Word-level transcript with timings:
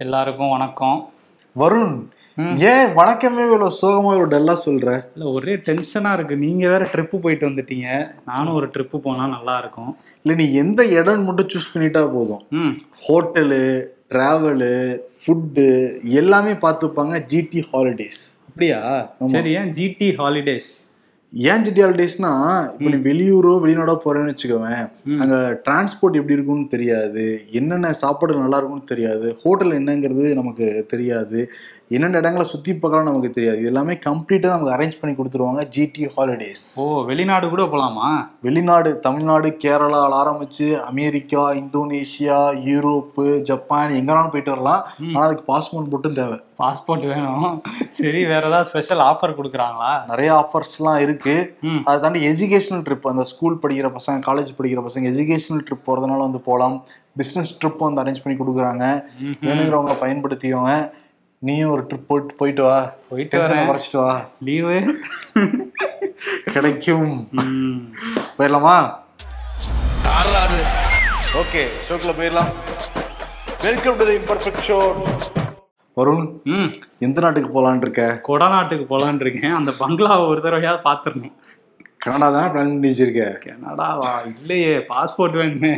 எல்லாருக்கும் 0.00 0.48
வணக்கம். 0.48 1.10
வருண் 1.56 1.94
ஏன் 2.70 2.88
வணக்கமே 2.94 3.42
இவ்வளவு 3.44 3.76
சோகமா 3.82 4.10
இவ்வளவு 4.16 4.26
டல்லா 4.26 4.54
சொல்ற? 4.64 4.88
இல்லை 5.14 5.26
ஒரே 5.32 5.54
டென்ஷனாக 5.54 6.16
இருக்குது 6.16 6.36
நீங்கள் 6.36 6.68
வேற 6.68 6.88
ட்ரிப்பு 6.92 7.16
போயிட்டு 7.20 7.48
வந்துட்டீங்க. 7.48 8.08
நானும் 8.24 8.54
ஒரு 8.54 8.66
ட்ரிப்பு 8.66 8.98
போனால் 8.98 9.28
நல்லா 9.28 9.58
இருக்கும். 9.58 9.96
இல்ல 10.22 10.36
நீ 10.36 10.52
எந்த 10.54 10.86
இடம் 10.86 11.24
மட்டும் 11.24 11.46
சூஸ் 11.46 11.72
பண்ணிட்டா 11.74 12.12
போதும். 12.12 12.42
ம். 12.50 12.74
ஹோட்டலு 13.08 13.86
டிராவலு 14.08 15.00
ஃபுட்டு 15.20 15.66
எல்லாமே 16.02 16.52
பார்த்துப்பாங்க 16.52 17.24
ஜிடி 17.32 17.62
ஹாலிடேஸ் 17.72 18.38
அப்படியா? 18.48 19.10
சரி 19.24 19.52
ஏன் 19.52 19.72
ஜிடி 19.72 20.14
ஹாலிடேஸ் 20.16 20.70
ஏன் 21.32 21.64
ஜிடி 21.64 21.82
ஹாலிடேஸ்னா 21.82 22.30
இப்போ 22.72 22.88
நீ 22.92 22.98
வெளியூரோ 23.06 23.52
வெளிநாடோ 23.62 23.94
போறேன்னு 24.04 24.32
வச்சுக்கோவேன். 24.32 24.84
அங்க 25.22 25.34
டிரான்ஸ்போர்ட் 25.66 26.18
எப்படி 26.20 26.36
இருக்கும்னு 26.36 26.66
தெரியாது 26.68 27.24
என்னென்ன 27.52 27.92
சாப்பாடு 28.02 28.42
நல்லா 28.42 28.58
இருக்கும்னு 28.58 28.90
தெரியாது 28.92 29.28
ஹோட்டல் 29.42 29.76
என்னங்கிறது 29.78 30.26
நமக்கு 30.34 30.66
தெரியாது 30.92 31.40
என்னென்ன 31.88 32.16
இடங்களை 32.16 32.46
சுத்தி 32.46 32.74
பார்க்கலாம் 32.74 33.08
நமக்கு 33.08 33.30
தெரியாது. 33.30 33.58
இது 33.58 33.66
எல்லாமே 33.66 33.92
கம்ப்ளீட்டா 33.92 34.46
நமக்கு 34.46 34.74
அரேஞ்ச் 34.74 34.98
பண்ணி 35.00 35.16
கொடுத்துருவாங்க 35.16 35.62
ஜிடி 35.76 36.08
ஹாலிடேஸ் 36.16 36.64
ஓ 36.76 37.04
வெளிநாடு 37.04 37.48
கூட 37.48 37.62
போகலாமா 37.62 38.30
வெளிநாடு 38.42 38.98
தமிழ்நாடு 38.98 39.56
கேரளாவில் 39.64 40.16
ஆரம்பிச்சு 40.22 40.80
அமெரிக்கா 40.80 41.52
இந்தோனேஷியா 41.52 42.40
யூரோப்பு 42.64 43.40
ஜப்பான் 43.40 43.90
எங்கனாலும் 43.90 44.30
போயிட்டு 44.30 44.50
வரலாம். 44.50 44.84
ம். 44.98 45.14
ஆனா 45.14 45.26
அதுக்கு 45.26 45.56
பாஸ்போர்ட் 45.56 45.88
மட்டும் 45.88 46.14
தேவை. 46.14 46.40
பாஸ்போர்ட் 46.58 47.06
வேணும். 47.06 47.62
சரி 47.90 48.24
வேற 48.24 48.46
ஏதாவது 48.46 48.68
ஸ்பெஷல் 48.68 48.98
ஆஃபர் 48.98 49.34
கொடுக்குறாங்களா? 49.40 50.06
நிறைய 50.08 50.30
ஆஃபர்ஸ்லாம் 50.34 50.98
இருக்கு. 50.98 51.56
அதை 51.84 52.00
தாண்டி 52.00 52.26
எஜுகேஷனல் 52.26 52.82
ட்ரிப் 52.84 53.08
அந்த 53.08 53.24
ஸ்கூல் 53.24 53.58
படிக்கிற 53.62 53.90
பசங்க 53.90 54.20
காலேஜ் 54.26 54.54
படிக்கிற 54.62 54.82
பசங்க 54.82 55.10
எஜுகேஷனல் 55.14 55.64
ட்ரிப் 55.70 55.86
போகிறதுனால 55.86 56.18
வந்து 56.18 56.40
போகலாம் 56.40 56.84
பிஸ்னஸ் 57.18 57.56
ட்ரிப் 57.64 57.78
வந்து 57.78 58.02
அரேஞ்ச் 58.02 58.22
பண்ணி 58.24 58.38
கொடுக்குறாங்க. 58.38 59.04
வேணுங்கிறவங்க 59.42 59.92
பயன்படுத்திக்கோங்க. 60.00 60.90
நீயும் 61.42 61.70
ஒரு 61.70 61.82
ட்ரிப் 61.82 62.06
போட்டு 62.06 62.34
போயிட்டு 62.34 62.62
வா. 62.62 62.76
போயிட்டு 63.08 63.38
குறைச்சிட்டு 63.38 63.98
வா. 63.98 64.12
லீவு 64.42 64.76
கிடைக்கும். 66.52 67.28
ம். 67.32 67.80
போயிடலாமா? 68.38 68.76
ஓகே 71.40 71.62
ஷோக்குள்ள 71.86 72.12
போயிடலாம். 72.18 72.50
Welcome 73.62 73.96
to 73.96 74.04
the 74.04 74.16
imperfect 74.16 74.64
show 74.68 74.78
Varun 75.96 76.24
ம். 76.44 76.70
எந்த 76.98 77.20
நாட்டுக்கு 77.20 77.50
போலான் 77.52 77.80
இருக்க? 77.80 78.02
கொடநாட்டுக்கு 78.28 78.86
போகலான்னு 78.88 79.20
இருக்கேன். 79.20 79.54
அந்த 79.54 79.72
பங்களாவை 79.80 80.28
ஒரு 80.28 80.40
தடவையாவது 80.40 80.80
பார்த்துடணும். 80.84 81.36
கனடா 81.98 82.30
தான் 82.30 82.50
பிளான் 82.50 82.72
பண்ணி 82.72 82.88
வச்சிருக்க. 82.88 83.22
கனடாவா? 83.44 84.10
இல்லையே 84.40 84.84
பாஸ்போர்ட் 84.88 85.36
வேணுமே. 85.36 85.72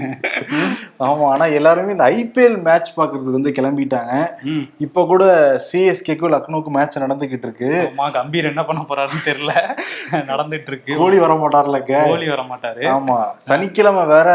ஆமா 1.00 1.26
ஆனா 1.26 1.44
எல்லாருமே 1.44 1.90
இந்த 1.90 2.04
ஐபிஎல் 2.10 2.62
மேட்ச் 2.62 2.88
பாக்குறதுக்கு 2.96 3.36
வந்து 3.36 3.50
கிளம்பிட்டாங்க. 3.50 4.12
இப்ப 4.78 5.06
கூட 5.06 5.24
சிஎஸ்கேக்கும் 5.68 6.32
லக்னோக்கும் 6.34 6.76
மேட்ச் 6.76 6.98
நடந்துகிட்டு 6.98 7.46
இருக்கு. 7.46 7.68
கம்பீர் 8.12 8.44
என்ன 8.44 8.64
பண்ண 8.64 8.84
போறாருன்னு 8.88 9.22
தெரியல. 9.24 9.52
நடந்துட்டு 10.30 10.66
இருக்கு. 10.66 10.96
கோலி 10.96 11.18
வர 11.18 11.34
மாட்டார்லக்க 11.34 12.00
கோலி 12.04 12.28
வர 12.28 12.42
மாட்டாரு. 12.42 12.82
ஆமா 12.88 13.18
சனிக்கிழமை 13.48 14.04
வேற 14.04 14.28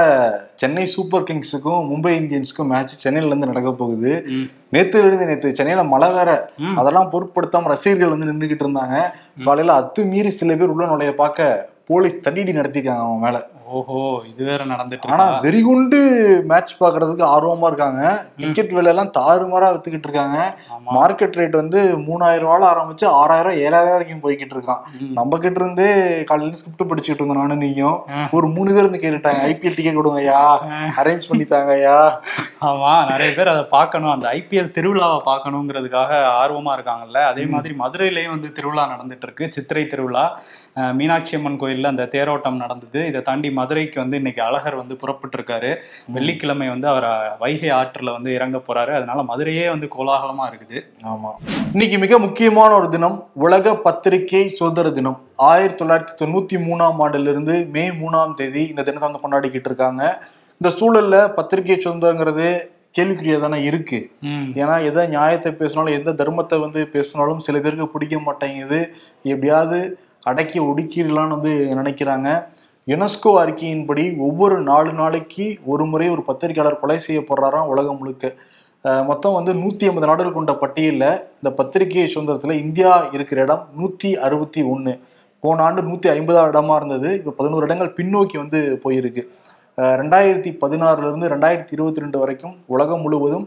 சென்னை 0.55 0.85
சூப்பர் 0.85 1.23
கிங்ஸுக்கும் 1.23 1.81
மும்பை 1.91 2.13
இந்தியன்ஸுக்கும் 2.21 2.71
மேட்ச் 2.73 2.97
சென்னையில 2.97 3.27
இருந்து 3.27 3.47
நடக்க 3.47 3.73
போகுது. 3.73 4.13
ம். 4.27 4.47
நேத்துல 4.71 5.05
இருந்து 5.05 5.25
நேத்து 5.25 5.55
சென்னையில 5.55 5.83
மழை 5.83 6.11
வேற. 6.11 6.29
அதெல்லாம் 6.75 7.11
பொருட்படுத்தாம 7.11 7.67
ரசிகர்கள் 7.67 8.15
வந்து 8.15 8.31
நின்றுகிட்டு 8.31 8.65
இருந்தாங்க. 8.65 8.95
காலையில 9.43 9.75
அத்துமீறி 9.79 10.27
சில 10.39 10.55
பேர் 10.55 10.67
உள்ள 10.67 10.85
நுழைய 10.85 11.15
பார்க்க 11.15 11.69
போலீஸ் 11.87 12.29
தடியடி 12.29 12.51
நடத்திருக்காங்க 12.57 12.97
அவன் 12.97 13.19
மேல. 13.19 13.47
ஓஹோ 13.65 14.21
இது 14.29 14.43
வேற 14.45 14.65
நடந்துட்டு 14.65 15.07
ஆனா 15.07 15.39
வெறிகுண்டு 15.39 15.99
மேட்ச் 16.47 16.81
பாக்குறதுக்கு 16.81 17.23
ஆர்வமா 17.35 17.65
இருக்காங்க. 17.65 18.25
டிக்கெட் 18.37 18.71
விலை 18.71 18.95
எல்லாம் 18.95 19.11
தாறுமாறா 19.17 19.65
வித்துக்கிட்டு 19.65 20.07
இருக்காங்க. 20.07 20.55
மார்க்கெட் 20.95 21.37
ரேட் 21.39 21.49
வந்து 21.49 21.97
மூணாயிரம் 21.97 22.47
ரூபால 22.47 22.67
ஆரம்பிச்சு 22.73 23.05
ஆறாயிரம் 23.05 23.53
ஏழாயிரம் 23.53 23.91
வரைக்கும் 23.91 24.23
போய்கிட்டு 24.23 24.57
இருக்கான். 24.57 24.81
நம்ம 25.13 25.37
கிட்ட 25.37 25.63
இருந்தே 25.63 26.23
காலையில 26.23 26.57
ஸ்கிரிப்ட் 26.57 26.91
படிச்சுட்டு 26.91 27.13
இருந்தோம் 27.13 27.37
நானும் 27.37 27.57
நீயும். 27.57 27.99
ஒரு 28.31 28.47
மூணு 28.47 28.73
பேர் 28.73 28.89
வந்து 28.89 28.99
கேட்டுட்டாங்க. 28.99 29.41
ஐபிஎல் 29.43 29.75
டிக்கெட் 29.75 29.95
கொடுங்கய்யா. 29.95 30.29
ஆ. 30.29 30.59
அரேஞ்ச் 30.97 31.27
பண்ணி 31.27 31.43
தாங்கய்யா. 31.43 31.99
ஆமா 32.61 33.07
நிறைய 33.07 33.33
பேர் 33.35 33.47
அதை 33.47 33.63
பார்க்கணும். 33.63 34.11
அந்த 34.11 34.29
ஐபிஎல் 34.33 34.71
திருவிழாவை 34.71 35.19
பார்க்கணுங்கிறதுக்காக 35.25 36.11
ஆர்வமா 36.43 36.73
இருக்காங்கல்ல. 36.77 37.17
அதே 37.23 37.45
மாதிரி 37.45 37.75
மதுரையிலயும் 37.79 38.29
வந்து 38.29 38.51
திருவிழா 38.51 38.89
நடந்துட்டு 38.89 39.23
இருக்கு. 39.23 39.47
சித்திரை 39.47 39.87
திருவிழா. 39.87 40.39
மீனாட்சி 40.93 41.35
அம்மன் 41.35 41.59
கோயில்ல 41.73 41.91
அந்த 41.93 42.07
தேரோட்டம் 42.15 42.61
நடந்தது. 42.63 43.07
இதை 43.07 43.21
தாண்டி 43.21 43.51
மதுரைக்கு 43.51 43.99
வந்து 44.01 44.15
இன்னைக்கு 44.15 44.43
அழகர் 44.43 44.75
வந்து 44.75 44.95
புறப்பட்டு 44.95 45.37
இருக்காரு 45.37 45.71
வெள்ளிக்கிழமை 46.15 46.67
வந்து 46.67 46.87
அவர் 46.87 47.07
வைகை 47.39 47.69
ஆற்றுல 47.69 48.11
வந்து 48.11 48.33
இறங்க 48.33 48.57
போறாரு. 48.67 48.91
அதனால 48.99 49.23
மதுரையே 49.23 49.67
வந்து 49.69 49.89
கோலாகலமா 49.97 50.45
இருக்குது. 50.51 50.81
ஆமா. 51.13 51.31
இன்னைக்கு 51.71 51.97
மிக 51.97 52.19
முக்கியமான 52.19 52.73
ஒரு 52.73 52.89
தினம் 52.89 53.17
உலக 53.33 53.75
பத்திரிகை 53.75 54.49
சுதந்திர 54.49 54.89
தினம். 54.89 55.17
ஆயிரத்தி 55.35 55.85
தொள்ளாயிரத்தி 55.85 56.15
தொண்ணூத்தி 56.21 56.59
மூணாம் 56.67 57.01
ஆண்டுல 57.05 57.33
இருந்து 57.35 57.55
மே 57.65 57.89
மூணாம் 57.89 58.33
தேதி 58.33 58.63
இந்த 58.67 58.83
தினத்தை 58.83 59.09
வந்து 59.09 59.23
கொண்டாடிக்கிட்டு 59.23 59.69
இருக்காங்க. 59.71 60.03
இந்த 60.61 60.69
சூழல்ல 60.79 61.15
பத்திரிகை 61.33 61.77
சுதந்திரங்கிறது 61.77 62.47
கேள்விக்குறியா 62.97 63.39
தானே 63.39 63.57
இருக்கு 63.63 63.99
ஏன்னா 64.59 64.75
எதை 64.89 65.03
நியாயத்தை 65.07 65.51
பேசினாலும் 65.51 65.95
எந்த 65.99 66.11
தர்மத்தை 66.19 66.57
வந்து 66.59 66.81
பேசினாலும் 66.95 67.39
சில 67.39 67.59
பேருக்கு 67.59 67.87
பிடிக்க 67.93 68.19
மாட்டேங்குது. 68.19 68.79
எப்படியாவது 69.23 69.79
அடக்கி 70.29 70.59
ஒடுக்கிடலான்னு 70.69 71.35
வந்து 71.37 71.53
நினைக்கிறாங்க. 71.79 72.29
யுனெஸ்கோ 72.91 73.31
அறிக்கையின்படி 73.41 74.03
ஒவ்வொரு 74.27 74.55
நாலு 74.69 74.91
நாளைக்கு 75.01 75.45
ஒரு 75.73 75.83
முறை 75.91 76.07
ஒரு 76.15 76.23
பத்திரிகையாளர் 76.29 76.81
கொலை 76.81 76.97
செய்யப்படுறாராம் 77.05 77.69
உலகம் 77.73 77.99
முழுக்க. 78.01 78.31
மொத்தம் 79.09 79.35
வந்து 79.37 79.51
நூற்றி 79.61 79.83
ஐம்பது 79.89 80.09
நாடுகள் 80.09 80.37
கொண்ட 80.37 80.53
பட்டியலில் 80.63 81.09
இந்த 81.39 81.49
பத்திரிகை 81.59 82.07
சுதந்திரத்தில் 82.13 82.61
இந்தியா 82.63 82.93
இருக்கிற 83.15 83.39
இடம் 83.45 83.63
நூற்றி 83.79 84.09
அறுபத்தி 84.27 84.61
ஒன்று 84.73 84.93
போன 85.43 85.63
ஆண்டு 85.67 85.81
நூற்றி 85.89 86.07
ஐம்பதாம் 86.15 86.49
இடமா 86.51 86.75
இருந்தது. 86.79 87.09
இப்போ 87.19 87.31
பதினோரு 87.39 87.67
இடங்கள் 87.67 87.95
பின்னோக்கி 87.99 88.37
வந்து 88.43 88.59
போயிருக்கு. 88.83 89.23
ரெண்டாயிரத்தி 90.01 90.51
பதினாறுலேருந்து 90.63 91.29
ரெண்டாயிரத்தி 91.33 91.73
இருபத்தி 91.77 92.03
ரெண்டு 92.03 92.17
வரைக்கும் 92.23 92.55
உலகம் 92.73 93.03
முழுவதும் 93.05 93.45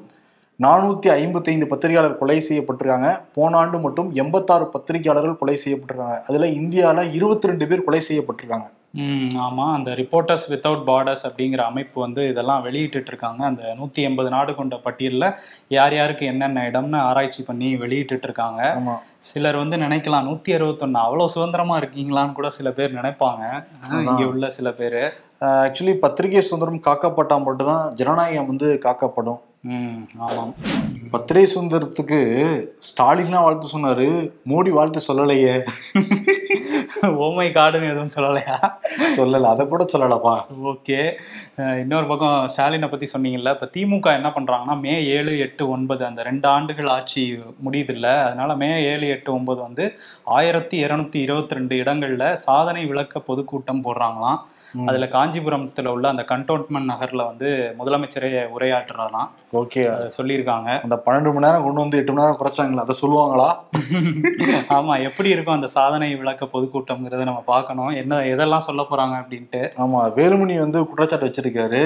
நானூத்தி 0.65 1.09
ஐம்பத்தி 1.21 1.49
ஐந்து 1.53 1.67
பத்திரிகையாளர் 1.71 2.21
கொலை 2.21 2.37
செய்யப்பட்டிருக்காங்க. 2.47 3.09
போன 3.37 3.57
ஆண்டு 3.63 3.79
மட்டும் 3.79 4.09
எண்பத்தாறு 4.23 4.67
பத்திரிகையாளர்கள் 4.75 5.41
கொலை 5.41 5.57
செய்யப்பட்டிருக்காங்க. 5.65 6.17
அதுல 6.29 6.47
இந்தியால 6.61 7.03
இருபத்தி 7.17 7.51
ரெண்டு 7.51 7.67
பேர் 7.71 7.87
கொலை 7.87 8.01
செய்யப்பட்டிருக்காங்க. 8.09 8.69
ம் 9.05 9.35
ஆமாம் 9.47 9.73
அந்த 9.77 9.91
ரிப்போர்ட்டர்ஸ் 10.01 10.47
வித்தவுட் 10.53 10.85
பார்டர்ஸ் 10.89 11.25
அப்படிங்கிற 11.29 11.63
அமைப்பு 11.71 11.99
வந்து 12.05 12.23
இதெல்லாம் 12.33 12.63
வெளியிட்டு 12.67 13.11
இருக்காங்க. 13.13 13.41
அந்த 13.51 13.75
நூற்றி 13.79 14.01
எண்பது 14.09 14.31
நாடு 14.35 14.53
கொண்ட 14.61 14.77
பட்டியலில் 14.85 15.27
யார் 15.77 15.95
யாருக்கு 15.97 16.31
என்னென்ன 16.33 16.63
இடம்னு 16.71 16.99
ஆராய்ச்சி 17.09 17.43
பண்ணி 17.49 17.69
வெளியிட்டு 17.83 18.27
இருக்காங்க. 18.29 18.63
சிலர் 19.29 19.61
வந்து 19.63 19.79
நினைக்கலாம் 19.85 20.27
நூற்றி 20.29 20.57
அறுபத்தொன்று 20.59 21.01
அவ்வளோ 21.05 21.27
சுதந்திரமா 21.35 21.77
இருக்கீங்களான்னு 21.83 22.37
கூட 22.39 22.51
சில 22.59 22.71
பேர் 22.79 22.99
நினைப்பாங்க. 23.01 23.45
இங்க 24.09 24.25
உள்ள 24.33 24.49
சில 24.59 24.71
பேர். 24.81 25.01
ஆக்சுவலி 25.67 25.95
பத்திரிகை 26.05 26.43
சுதந்திரம் 26.49 26.87
காக்கப்பட்டா 26.89 27.39
மட்டும்தான் 27.47 27.85
ஜனநாயகம் 28.01 28.51
வந்து 28.53 28.71
காக்கப்படும். 28.87 29.41
ஆமாம். 30.19 30.55
பத்திரிகை 31.11 31.53
சுதந்திரத்துக்கு 31.55 32.19
ஸ்டாலின்லாம் 32.89 33.43
வாழ்த்து 33.43 33.79
சொன்னாரு. 33.79 34.33
மோடி 34.49 34.71
வாழ்த்து 34.71 35.01
சொல்லலையே. 35.09 35.67
ஓமை 37.03 37.47
காடுன்னு 37.49 37.91
எதுவும் 37.91 38.15
சொல்லலையா? 38.15 38.57
சொல்லல. 39.17 39.41
அதை 39.41 39.69
கூட 39.69 39.87
சொல்லலப்பா. 39.93 40.35
ஓகே. 40.65 41.13
இன்னொரு 41.57 42.07
பக்கம் 42.07 42.49
ஸ்டாலினை 42.57 42.91
பற்றி 42.91 43.11
சொன்னீங்கல்ல 43.19 43.51
இப்போ 43.51 43.71
திமுக 43.73 44.15
என்ன 44.15 44.29
பண்ணுறாங்கன்னா 44.29 44.81
மே 44.81 45.05
ஏழு 45.05 45.39
எட்டு 45.39 45.69
ஒன்பது 45.69 46.05
அந்த 46.05 46.23
ரெண்டு 46.23 46.49
ஆண்டுகள் 46.49 46.87
ஆட்சி 46.87 47.39
முடியுதுல்ல. 47.65 48.25
அதனால 48.25 48.57
மே 48.57 48.83
ஏழு 48.83 49.09
எட்டு 49.09 49.35
ஒன்பது 49.35 49.61
வந்து 49.61 49.93
ஆயிரத்தி 50.25 50.85
இரநூத்தி 50.85 51.17
இருபத்தி 51.17 51.55
ரெண்டு 51.55 51.77
இடங்களில் 51.77 52.37
சாதனை 52.37 52.87
விளக்க 52.87 53.21
பொதுக்கூட்டம் 53.21 53.85
போடுறாங்களாம். 53.85 54.39
அதில் 54.87 55.09
காஞ்சிபுரத்தில் 55.09 55.87
உள்ள 55.87 56.09
அந்த 56.09 56.25
கண்டோன்மெண்ட் 56.29 56.91
நகரில் 56.93 57.25
வந்து 57.25 57.75
முதலமைச்சரே 57.79 58.31
உரையாற்றுறாராம் 58.57 59.31
ஓகே. 59.53 59.83
சொல்லியிருக்காங்க. 60.17 60.83
அந்த 60.83 61.03
பன்னெண்டு 61.07 61.33
மணி 61.33 61.47
நேரம் 61.47 61.65
கொண்டு 61.65 61.81
வந்து 61.81 61.99
எட்டு 61.99 62.13
மணி 62.13 62.25
நேரம் 62.27 62.41
குறைச்சாங்களா 62.41 62.85
அதை 62.87 62.97
சொல்லுவாங்களா? 63.03 63.49
ஆமா 64.79 65.03
எப்படி 65.03 65.29
இருக்கும் 65.29 65.55
அந்த 65.55 65.67
சாதனை 65.67 66.15
விளக்க 66.15 66.49
பொதுக்கூட்டம்ங்கிறத 66.53 67.25
நம்ம 67.25 67.43
பார்க்கணும். 67.47 67.89
என்ன 67.89 68.21
எதெல்லாம் 68.35 68.67
சொல்ல 68.69 68.83
போறாங்க 68.91 69.17
அப்படின்ட்டு. 69.23 69.63
ஆமா 69.77 70.01
வேலுமணி 70.19 70.59
வந்து 70.59 70.87
குற்றச்சாட்டு 70.87 71.27
வச்சிருக்காரு. 71.27 71.83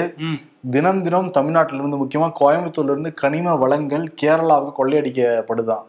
தினம் 0.69 1.03
தினம் 1.03 1.31
தமிழ்நாட்டில 1.31 1.79
இருந்து 1.79 2.01
முக்கியமா 2.03 2.31
கோயம்புத்தூர்ல 2.39 2.93
இருந்து 2.93 3.13
கனிம 3.13 3.55
வளங்கள் 3.55 4.13
கேரளாவுக்கு 4.21 4.73
கொள்ளையடிக்கப்படுதான். 4.79 5.85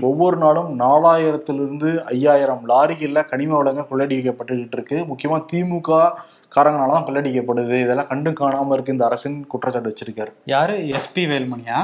ஒவ்வொரு 0.00 0.36
நாளும் 0.36 0.80
நாலாயிரத்திலிருந்து 0.80 1.90
ஐயாயிரம் 2.04 2.68
லாரிகள்ல 2.68 3.24
கனிம 3.24 3.56
வளங்கள் 3.56 3.90
கொள்ளையடிக்கப்பட்டுக்கிட்டு 3.90 4.78
இருக்கு. 4.78 5.06
முக்கியமா 5.10 5.38
திமுக 5.52 6.12
காரங்களால 6.56 6.94
தான் 6.96 7.06
கொள்ளையடிக்கப்படுது 7.06 7.76
இதெல்லாம் 7.84 8.10
கண்டு 8.12 8.30
காணாம 8.40 8.72
இருக்கு. 8.72 8.94
இந்த 8.96 9.04
அரசின் 9.10 9.38
குற்றச்சாட்டு 9.52 9.92
வச்சிருக்காரு. 9.92 10.32
யாரு? 10.54 10.76
எஸ்பி 10.98 11.24
வேல்மணியா. 11.32 11.78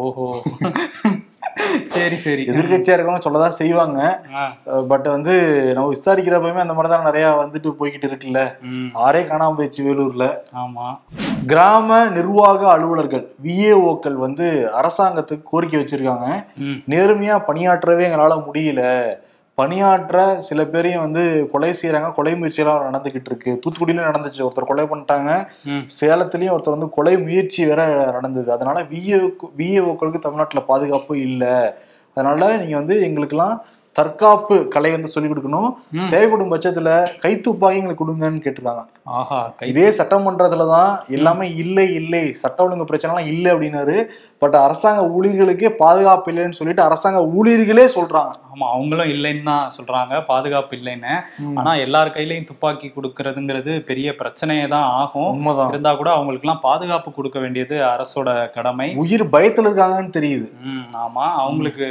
ஓஹோ. 0.00 0.26
சரி 1.94 2.16
சரி. 2.24 2.42
எதிர்கட்சியா 2.50 2.94
இருக்கவங்க 2.94 3.22
சொல்லதான் 3.24 3.56
செய்வாங்க. 3.58 4.00
பட் 4.90 5.06
வந்து 5.14 5.34
நம்ம 5.74 5.88
விசாரிக்கிறப்பயுமே 5.94 6.62
அந்த 6.64 6.74
மாதிரி 6.76 6.92
தான் 6.94 7.06
நிறைய 7.08 7.26
வந்துட்டு 7.40 7.70
போய்கிட்டு 7.80 8.08
இருக்குல்ல. 8.10 8.40
ஆறே 9.06 9.20
காணாம 9.30 9.56
போயிடுச்சு 9.58 9.86
வேலூர்ல. 9.88 10.26
ஆமா. 10.62 10.86
கிராம 11.52 11.98
நிர்வாக 12.16 12.62
அலுவலர்கள் 12.74 13.24
விஏஓக்கள் 13.46 14.16
வந்து 14.26 14.46
அரசாங்கத்துக்கு 14.80 15.50
கோரிக்கை 15.52 15.80
வச்சிருக்காங்க. 15.80 16.28
நேர்மையா 16.94 17.36
பணியாற்றவே 17.50 18.06
எங்களால 18.08 18.36
முடியல. 18.48 18.82
பணியாற்ற 19.58 20.40
சில 20.40 20.60
பேரையும் 20.64 21.00
வந்து 21.00 21.22
கொலை 21.52 21.70
செய்யறாங்க 21.80 22.12
கொலை 22.12 22.32
முயற்சியெல்லாம் 22.36 22.86
நடந்துகிட்டு 22.88 23.30
இருக்கு. 23.30 23.60
தூத்துக்குடியில 23.62 24.06
நடந்துச்சு. 24.08 24.40
ஒருத்தர் 24.46 24.70
கொலை 24.70 24.84
பண்ணிட்டாங்க. 24.84 25.30
சேலத்துலயும் 25.98 26.54
ஒருத்தர் 26.54 26.76
வந்து 26.76 26.88
கொலை 26.88 27.14
முயற்சி 27.18 27.66
வேற 27.66 27.82
நடந்தது. 28.12 28.52
அதனால 28.52 28.82
விஏ 28.82 29.18
விஏஓக்களுக்கு 29.58 30.24
தமிழ்நாட்டுல 30.26 30.62
பாதுகாப்பு 30.62 31.20
இல்லை. 31.20 31.54
அதனால 32.16 32.56
நீங்க 32.56 32.76
வந்து 32.76 32.96
எங்களுக்கெல்லாம் 33.02 33.54
தற்காப்பு 33.98 34.56
கலை 34.74 34.90
வந்து 34.94 35.12
சொல்லிக் 35.14 35.32
கொடுக்கணும். 35.32 35.70
தேவைப்படும் 36.12 36.52
பட்சத்துல 36.52 36.90
கைத்துப்பாக்கி 37.24 37.78
எங்களுக்கு 37.80 38.02
கொடுங்கன்னு 38.02 38.44
கேட்டிருக்காங்க. 38.44 38.84
ஆஹா 39.18 39.40
இதே 39.70 39.86
சட்டமன்றத்துல 39.98 40.66
தான் 40.76 40.92
எல்லாமே 41.16 41.46
இல்லை 41.62 41.86
இல்லை 42.00 42.24
சட்ட 42.42 42.64
ஒழுங்கு 42.66 42.90
பிரச்சனைலாம் 42.90 43.30
இல்லை 43.32 43.50
அப்படின்னாரு. 43.54 43.96
பட் 44.42 44.56
அரசாங்க 44.66 45.00
ஊழியர்களுக்கே 45.16 45.68
பாதுகாப்பு 45.82 46.30
இல்லைன்னு 46.30 46.58
சொல்லிட்டு 46.60 46.82
அரசாங்க 46.86 47.18
ஊழியர்களே 47.38 47.84
சொல்றாங்க. 47.96 48.32
ஆமா 48.52 48.66
அவங்களும் 48.76 49.10
இல்லைன்னு 49.12 49.44
தான் 49.50 49.68
சொல்றாங்க 49.76 50.14
பாதுகாப்பு 50.30 50.74
இல்லைன்னு. 50.78 51.12
ஆனா 51.58 51.70
எல்லார் 51.84 52.14
கையிலயும் 52.16 52.48
துப்பாக்கி 52.48 52.88
கொடுக்கறதுங்கிறது 52.96 53.74
பெரிய 53.90 54.08
பிரச்சனையே 54.20 54.64
தான் 54.74 54.88
ஆகும். 55.02 55.30
உண்மைதான். 55.36 55.70
இருந்தா 55.74 55.92
கூட 56.00 56.10
அவங்களுக்கு 56.16 56.46
எல்லாம் 56.46 56.64
பாதுகாப்பு 56.68 57.12
கொடுக்க 57.18 57.38
வேண்டியது 57.44 57.76
அரசோட 57.92 58.30
கடமை. 58.56 58.88
உயிர் 59.04 59.24
பயத்துல 59.36 59.68
இருக்காங்கன்னு 59.70 60.16
தெரியுது. 60.18 60.48
ஆமா 61.04 61.26
அவங்களுக்கு 61.44 61.86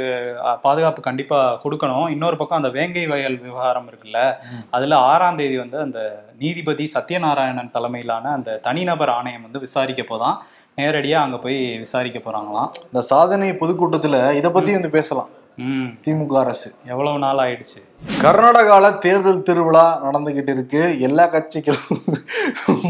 பாதுகாப்பு 0.66 1.08
கண்டிப்பா 1.08 1.40
கொடுக்கணும். 1.64 1.90
இன்னொரு 2.10 2.36
பக்கம் 2.36 2.62
அந்த 2.62 2.80
வேங்கை 2.80 3.06
வயல் 3.06 3.36
விவகாரம் 3.36 3.90
இருக்குல்ல. 3.90 4.34
அதுல 4.70 4.96
ஆறாம் 4.96 5.36
தேதி 5.36 5.58
வந்து 5.58 5.78
அந்த 5.78 6.24
நீதிபதி 6.38 6.90
சத்யநாராயணன் 6.94 7.70
தலைமையிலான 7.70 8.28
அந்த 8.28 8.56
தனிநபர் 8.56 9.08
ஆணையம் 9.08 9.42
வந்து 9.42 9.58
விசாரிக்க 9.58 10.02
போதான். 10.02 10.36
நேரடியா 10.76 11.12
அங்க 11.12 11.38
போய் 11.38 11.78
விசாரிக்க 11.78 12.18
போறாங்களாம். 12.18 12.68
இந்த 12.84 13.00
சாதனை 13.00 13.50
பொதுக்கூட்டத்துல 13.50 14.32
இத 14.32 14.50
பத்தி 14.50 14.72
வந்து 14.72 14.90
பேசலாம். 14.90 15.28
ம். 15.56 15.86
திமுக 16.04 16.38
அரசு. 16.38 16.74
எவ்வளவு 16.86 17.18
நாள் 17.18 17.36
ஆயிடுச்சு? 17.36 17.91
கர்நாடகால 18.22 18.86
தேர்தல் 18.98 19.42
திருவிழா 19.42 19.84
நடந்துகிட்டு 20.04 20.52
இருக்கு. 20.52 20.80
எல்லா 21.00 21.24
கட்சிகளும் 21.26 22.00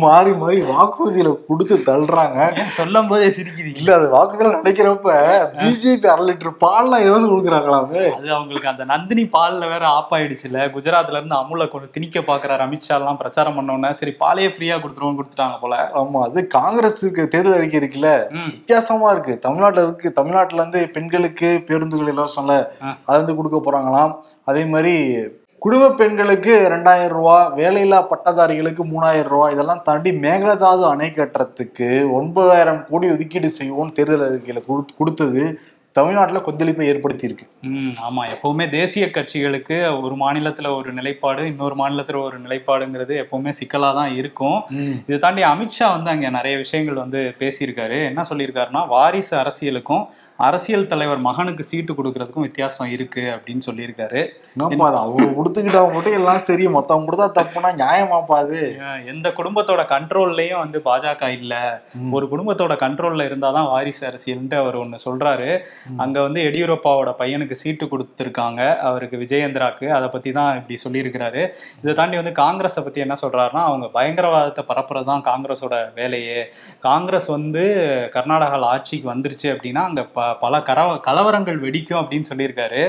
மாறி 0.03 0.33
மாறி 0.35 0.59
வாக்குறுதியில 0.71 1.31
கொடுத்து 1.47 1.77
தள்ளுறாங்க. 1.87 2.39
சொல்லும் 2.77 3.09
போதே 3.09 3.29
சிரிக்கிறீங்க. 3.29 3.79
இல்ல 3.79 3.95
அது 3.95 4.07
வாக்குறுதியில 4.11 4.53
நினைக்கிறப்ப 4.57 5.15
பிஜேபி 5.59 6.09
அரை 6.09 6.25
லிட்டர் 6.29 6.55
பால்லாம் 6.65 7.05
ஏதாவது 7.05 7.27
கொடுக்குறாங்களாமே 7.27 8.03
அது? 8.11 8.29
அவங்களுக்கு 8.33 8.69
அந்த 8.69 8.85
நந்தினி 8.85 9.25
பால்ல 9.35 9.69
வேற 9.69 9.85
ஆப் 9.93 10.13
ஆயிடுச்சுல. 10.13 10.67
குஜராத்ல 10.75 11.19
இருந்து 11.19 11.37
அமுல 11.41 11.69
கொண்டு 11.69 11.89
திணிக்க 11.91 12.21
பாக்குறாரு 12.29 12.65
அமித்ஷா 12.67 12.95
எல்லாம் 12.99 13.21
பிரச்சாரம் 13.23 13.57
பண்ண 13.57 13.73
உடனே 13.73 13.93
சரி 13.95 14.15
பாலையே 14.21 14.51
ஃப்ரீயா 14.55 14.77
கொடுத்துருவோம் 14.79 15.19
கொடுத்துட்டாங்க 15.21 15.59
போல. 15.61 15.79
ஆமா 16.01 16.21
அது 16.27 16.47
காங்கிரஸுக்கு 16.57 17.25
தேர்தல் 17.29 17.59
அறிக்கை 17.59 17.81
இருக்குல்ல. 17.81 18.13
வித்தியாசமா 18.51 19.11
இருக்கு. 19.11 19.35
தமிழ்நாட்டுல 19.41 19.87
இருக்கு. 19.87 20.11
தமிழ்நாட்டுல 20.13 20.63
இருந்து 20.63 20.83
பெண்களுக்கு 20.95 21.51
பேருந்துகள் 21.69 22.13
இலவசம்ல 22.15 22.55
ஆ. 22.83 22.97
அது 23.07 23.19
வந்து 23.19 23.37
கொடுக்க 23.37 23.59
போறாங்களாம். 23.61 24.15
அதே 24.47 24.65
மாதிரி 24.65 24.95
குடும்ப 25.59 25.91
பெண்களுக்கு 25.91 26.55
ரெண்டாயிரம் 26.69 27.17
ரூபா 27.17 27.37
வேலையில்லா 27.57 27.99
பட்டதாரிகளுக்கு 28.11 28.83
மூணாயிரம் 28.85 29.33
ரூபா 29.33 29.51
இதெல்லாம் 29.51 29.83
தாண்டி 29.85 30.11
மேகதாது 30.25 30.85
அணை 30.85 31.09
கட்டுறதுக்கு 31.11 31.89
ஒன்பதாயிரம் 32.11 32.81
கோடி 32.89 33.09
ஒதுக்கீடு 33.11 33.51
செய்வோம்னு 33.59 33.97
தேர்தல் 33.99 34.27
அறிக்கையில் 34.29 34.67
கொடுத்தது. 34.97 35.45
தமிழ்நாட்டுல 35.97 36.41
கொந்தளிப்பை 36.41 36.85
ஏற்படுத்தி 36.87 37.25
இருக்கு 37.25 37.47
ம் 37.71 37.91
ஆமா. 38.05 38.23
எப்பவுமே 38.33 38.65
தேசிய 38.71 39.05
கட்சிகளுக்கு 39.09 39.77
ஒரு 39.99 40.15
மாநிலத்துல 40.17 40.69
ஒரு 40.77 40.91
நிலைப்பாடு 40.93 41.43
இன்னொரு 41.47 41.75
மாநிலத்துல 41.75 42.19
ஒரு 42.23 42.37
நிலைப்பாடுங்கிறது 42.39 43.15
எப்பவுமே 43.23 43.53
சிக்கலா 43.59 43.91
தான் 43.95 44.13
இருக்கும் 44.15 44.57
இதை 45.05 45.19
தாண்டி 45.19 45.43
அமித்ஷா 45.45 45.89
வந்து 45.93 46.11
அங்க 46.11 46.31
நிறைய 46.31 46.55
விஷயங்கள் 46.57 47.03
வந்து 47.03 47.21
பேசியிருக்காரு. 47.41 47.99
என்ன 48.07 48.25
சொல்லியிருக்காருன்னா 48.31 48.83
வாரிசு 48.87 49.35
அரசியலுக்கும் 49.37 50.05
அரசியல் 50.41 50.89
தலைவர் 50.89 51.21
மகனுக்கு 51.21 51.65
சீட்டு 51.65 51.93
கொடுக்கறதுக்கும் 51.95 52.47
வித்தியாசம் 52.47 52.91
இருக்கு 52.91 53.25
அப்படின்னு 53.35 53.63
சொல்லியிருக்காரு. 53.67 54.23
அவங்க 55.03 55.29
கொடுத்துக்கிட்டா 55.37 55.83
மட்டும் 55.93 56.19
எல்லாம் 56.19 56.43
சரி 56.43 56.67
மொத்தவங்க 56.71 57.09
கொடுத்தா 57.09 57.29
தப்புனா 57.37 57.71
நியாயமாப்பா 57.79 58.39
அது? 58.41 58.61
அஹ் 58.85 59.05
எந்த 59.07 59.29
குடும்பத்தோட 59.39 59.85
கண்ட்ரோல்லையும் 59.91 60.63
வந்து 60.63 60.81
பாஜக 60.85 61.01
இல்ல. 61.37 61.55
ஒரு 62.13 62.27
குடும்பத்தோட 62.29 62.75
கண்ட்ரோல்ல 62.81 63.29
இருந்தாதான் 63.29 63.71
வாரிசு 63.71 64.03
அரசியல்ன்ட்டு 64.07 64.61
அவர் 64.61 64.77
ஒண்ணு 64.79 64.99
சொல்றாரு. 65.07 65.51
அங்க 66.05 66.19
வந்து 66.27 66.41
எடியூரப்பாவோட 66.49 67.11
பையனுக்கு 67.21 67.57
சீட்டு 67.63 67.87
கொடுத்துருக்காங்க. 67.93 68.61
அவருக்கு 68.89 69.17
விஜயேந்திராக்கு. 69.25 69.87
அதை 69.97 70.09
பத்தி 70.15 70.33
தான் 70.39 70.51
இப்படி 70.61 70.79
சொல்லியிருக்கிறாரு. 70.85 71.43
இதை 71.83 71.95
தாண்டி 72.01 72.17
வந்து 72.21 72.33
காங்கிரஸை 72.43 72.83
பத்தி 72.85 73.01
என்ன 73.07 73.17
சொல்றாருன்னா 73.23 73.63
அவங்க 73.71 73.89
பயங்கரவாதத்தை 73.99 74.65
பரப்புறது 74.71 75.09
தான் 75.11 75.27
காங்கிரஸோட 75.31 75.75
வேலையே. 76.01 76.41
காங்கிரஸ் 76.89 77.29
வந்து 77.37 77.65
கர்நாடகாவில் 78.17 78.69
ஆட்சிக்கு 78.73 79.09
வந்துருச்சு 79.13 79.49
அப்படின்னா 79.55 79.85
அங்க 79.91 80.05
ப 80.19 80.29
பல 80.45 80.63
கலவரங்கள் 81.09 81.59
வெடிக்கும் 81.67 82.01
அப்படின்னு 82.03 82.31
சொல்லியிருக்காரு. 82.31 82.83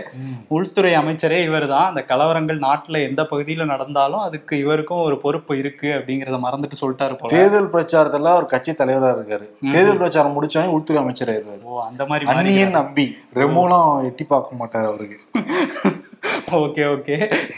உள்துறை 0.58 0.94
அமைச்சரே 1.02 1.40
இவர் 1.50 1.68
தான். 1.76 1.88
அந்த 1.92 2.04
கலவரங்கள் 2.12 2.60
நாட்டுல 2.68 3.02
எந்த 3.10 3.22
பகுதியில 3.32 3.66
நடந்தாலும் 3.74 4.24
அதுக்கு 4.28 4.54
இவருக்கும் 4.64 5.06
ஒரு 5.08 5.18
பொறுப்பு 5.24 5.54
இருக்கு 5.62 5.90
அப்படிங்கறத 5.98 6.40
மறந்துட்டு 6.46 6.82
சொல்லிட்டாரு 6.82 7.16
போல. 7.20 7.32
தேர்தல் 7.36 7.72
பிரச்சாரத்துல 7.76 8.36
ஒரு 8.40 8.48
கட்சி 8.54 8.72
தலைவரா 8.82 9.12
இருக்காரு. 9.18 9.46
தேர்தல் 9.76 10.02
பிரச்சாரம் 10.02 10.36
முடிச்சோடனே 10.38 10.74
உள்துறை 10.78 11.00
அமைச்சர் 11.04 11.32
ஆயிருவாரு 11.34 11.62
ஓ 11.72 11.82
அந்த 11.90 12.06
மாதிரி 12.10 12.32
அந்நியன் 12.34 12.78
நம்பி 12.84 13.08
ரெமோலாம் 13.42 13.92
எட்டி 14.10 14.26
பார்க்க 14.34 14.62
மாட்டாரு 14.64 14.90
அவருக்கு. 14.94 15.20
Okay 16.60 16.84
okay. 16.94 17.16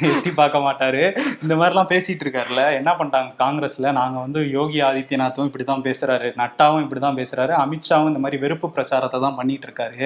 எட்டி 0.10 0.32
பார்க்க 0.36 0.58
மாட்டாரு. 0.66 1.02
இந்த 1.44 1.54
மாதிரிலாம் 1.56 1.90
பேசிட்டு 1.92 2.24
இருக்காருல்ல. 2.26 2.62
என்ன 2.78 2.92
பண்ணிட்டாங்க 3.00 3.32
காங்கிரஸ்ல? 3.42 3.92
நாங்க 3.98 4.18
வந்து 4.20 4.40
யோகி 4.50 4.80
ஆதித்யநாத்தும் 4.82 5.48
இப்படிதான் 5.50 5.84
பேசுறாரு. 5.88 6.28
நட்டாவும் 6.42 6.84
இப்படிதான் 6.84 7.18
பேசுறாரு. 7.20 7.54
அமித்ஷாவும் 7.64 8.10
இந்த 8.12 8.22
மாதிரி 8.24 8.38
வெறுப்பு 8.44 8.68
பிரச்சாரத்தை 8.78 9.20
தான் 9.26 9.38
பண்ணிட்டு 9.40 9.68
இருக்காரு. 9.70 10.02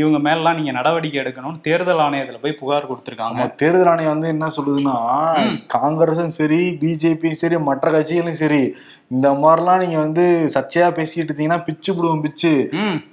இவங்க 0.00 0.20
மேலாம் 0.26 0.58
நீங்க 0.58 0.74
நடவடிக்கை 0.78 1.20
எடுக்கணும்னு 1.22 1.64
தேர்தல் 1.68 2.04
ஆணையத்துல 2.06 2.40
போய் 2.44 2.58
புகார் 2.60 2.90
கொடுத்துருக்காங்க. 2.90 3.48
தேர்தல் 3.64 3.90
ஆணையம் 3.92 4.14
வந்து 4.14 4.32
என்ன 4.34 4.50
சொல்லுதுன்னா 4.58 4.96
காங்கிரஸும் 5.76 6.36
சரி 6.40 6.60
பிஜேபியும் 6.82 7.40
சரி 7.42 7.58
மற்ற 7.70 7.90
கட்சிகளும் 7.96 8.40
சரி 8.44 8.62
இந்த 9.10 9.28
மாதிரிலாம் 9.42 9.82
நீங்க 9.82 9.98
வந்து 9.98 10.24
சர்ச்சையா 10.54 10.86
பேசிட்டு 10.96 11.22
இருந்தீங்கன்னா 11.24 11.64
பிச்சு 11.64 11.90
விடுவோம் 11.92 12.24
பிச்சு. 12.24 12.50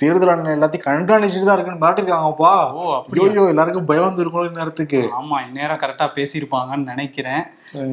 தேர்தல் 0.01 0.31
ஆணையம் 0.31 0.55
எல்லாத்தையும் 0.55 0.87
கண்காணிச்சுட்டு 0.87 1.47
தான் 1.47 1.57
இருக்குன்னு 1.57 1.83
மிரட்டிருக்காங்கப்பா 1.83 2.53
ஓ 2.73 2.81
அப்படியா? 2.97 3.45
எல்லாருக்கும் 3.53 3.87
பயம் 3.89 4.07
வந்துருக்கணும் 4.07 4.59
நேரத்துக்கு 4.59 5.01
ஆமா 5.19 5.37
இந்நேரம் 5.45 5.81
கரெக்டா 5.83 6.07
பேசியிருப்பாங்கன்னு 6.17 6.91
நினைக்கிறேன். 6.93 7.43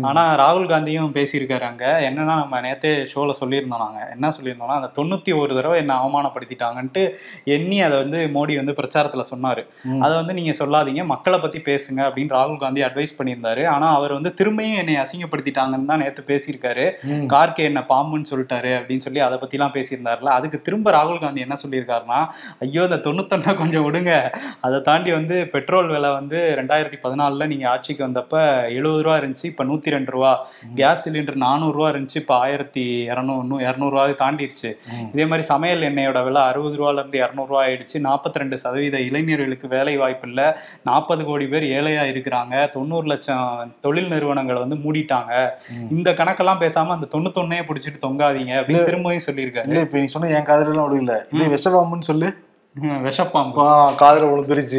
ஆனா 0.02 0.22
ராகுல் 0.34 0.68
காந்தியும் 0.72 1.14
பேசியிருக்காரு 1.16 1.60
அங்க. 1.60 1.84
என்னன்னா 2.08 2.34
நம்ம 2.42 2.60
நேத்தே 2.60 2.92
ஷோல 3.12 3.34
சொல்லியிருந்தோம் 3.40 3.82
நாங்க. 3.84 4.08
என்ன 4.10 4.32
சொல்லியிருந்தோம்னா 4.36 4.78
அந்த 4.80 4.90
தொண்ணூத்தி 4.98 5.40
ஒரு 5.40 5.54
தடவை 5.54 5.78
என்ன 5.78 5.94
அவமானப்படுத்திட்டாங்கன்ட்டு 5.94 7.02
எண்ணி 7.44 7.80
அதை 7.80 7.98
வந்து 7.98 8.18
மோடி 8.34 8.56
வந்து 8.56 8.72
பிரச்சாரத்துல 8.72 9.24
சொன்னாரு. 9.32 9.64
அதை 10.00 10.16
வந்து 10.16 10.34
நீங்க 10.34 10.54
சொல்லாதீங்க. 10.58 11.04
மக்களை 11.04 11.38
பத்தி 11.38 11.58
பேசுங்க 11.58 12.00
அப்படின்னு 12.08 12.36
ராகுல் 12.38 12.56
காந்தி 12.56 12.82
அட்வைஸ் 12.82 13.16
பண்ணியிருந்தாரு. 13.18 13.66
ஆனா 13.66 13.94
அவர் 13.94 14.12
வந்து 14.12 14.34
திரும்பியும் 14.40 14.80
என்னை 14.82 14.96
அசிங்கப்படுத்திட்டாங்கன்னு 14.96 15.84
தான் 15.84 16.02
நேத்து 16.04 16.24
பேசியிருக்காரு. 16.26 16.86
கார்கே 17.34 17.62
என்ன 17.62 17.84
பாம்புன்னு 17.88 18.30
சொல்லிட்டாரு 18.30 18.72
அப்படின்னு 18.78 19.06
சொல்லி 19.06 19.20
அதை 19.20 19.38
பத்திலாம் 19.38 19.74
பேசியிருந்தாருல. 19.78 20.32
அதுக்கு 20.38 20.60
திரும்ப 20.62 20.90
ராகுல் 20.90 21.18
காந்தி 21.18 21.40
என்ன 21.40 21.56
சொல்லியிருக்காருன்னா 21.64 22.20
ஐயோ 22.58 22.82
இந்த 22.82 22.96
தொண்ணூத்தொன்னா 22.96 23.54
கொஞ்சம் 23.54 23.86
விடுங்க. 23.86 24.12
அதை 24.60 24.80
தாண்டி 24.80 25.12
வந்து 25.12 25.46
பெட்ரோல் 25.46 25.86
விலை 25.86 26.10
வந்து 26.10 26.38
ரெண்டாயிரத்தி 26.58 26.98
பதினாலுல 27.02 27.46
நீங்க 27.46 27.68
ஆட்சிக்கு 27.68 28.06
வந்தப்ப 28.06 28.36
எழுபது 28.78 29.02
ரூபா 29.02 29.16
இருந்துச்சு. 29.16 29.44
இப்ப 29.44 29.64
நூத்தி 29.72 29.94
ரெண்டு 29.96 30.10
ரூபா. 30.10 30.46
கேஸ் 30.74 31.08
சிலிண்டர் 31.08 31.34
நானூறு 31.34 31.72
ரூபா 31.72 31.90
இருந்துச்சு 31.90 32.18
இப்ப 32.22 32.34
ஆயிரத்தி 32.34 33.08
இரநூறு 33.08 33.60
இரநூறுவா 33.68 34.04
தாண்டிடுச்சு. 34.22 34.70
இதே 35.12 35.24
மாதிரி 35.24 35.42
சமையல் 35.42 35.82
எண்ணெயோட 35.88 36.24
விலை 36.24 36.42
அறுபது 36.42 36.76
ரூபால 36.80 36.98
இருந்து 36.98 37.18
இரநூறுவா 37.24 37.60
ஆயிடுச்சு. 37.66 37.96
நாற்பத்தி 38.08 38.40
ரெண்டு 38.42 38.58
சதவீத 38.58 39.00
இளைஞர்களுக்கு 39.00 39.68
வேலை 39.68 39.96
வாய்ப்பு 39.96 40.28
இல்லை. 40.28 40.44
நாற்பது 40.84 41.24
கோடி 41.24 41.46
பேர் 41.46 41.62
ஏழையா 41.62 42.04
இருக்கிறாங்க. 42.12 42.68
தொண்ணூறு 42.68 43.06
லட்சம் 43.06 43.74
தொழில் 43.80 44.08
நிறுவனங்களை 44.08 44.60
வந்து 44.64 44.78
மூடிட்டாங்க. 44.84 45.48
இந்த 45.90 46.10
கணக்கெல்லாம் 46.10 46.62
பேசாம 46.64 46.94
அந்த 46.96 47.08
தொண்ணூத்தொன்னே 47.14 47.60
பிடிச்சிட்டு 47.68 48.00
தொங்காதீங்க 48.06 48.52
அப்படின்னு 48.60 48.82
திரும்பவும் 48.82 49.26
சொல்லியிருக்காரு. 49.26 49.68
இல்ல 49.68 49.80
இப்ப 49.80 49.98
நீ 49.98 50.04
சொன்ன 50.04 50.30
என் 50.38 50.48
காதுல 50.50 50.72
எல்லாம் 50.74 50.90
விடல 50.92 51.18
இது 51.30 51.44
விஷபாம்புன்னு 51.56 52.10
சொல்லு. 52.12 52.30
விஷப்பாம்பு. 52.76 53.64
காதுல 54.00 54.28
விழுந்துருச்சு. 54.32 54.78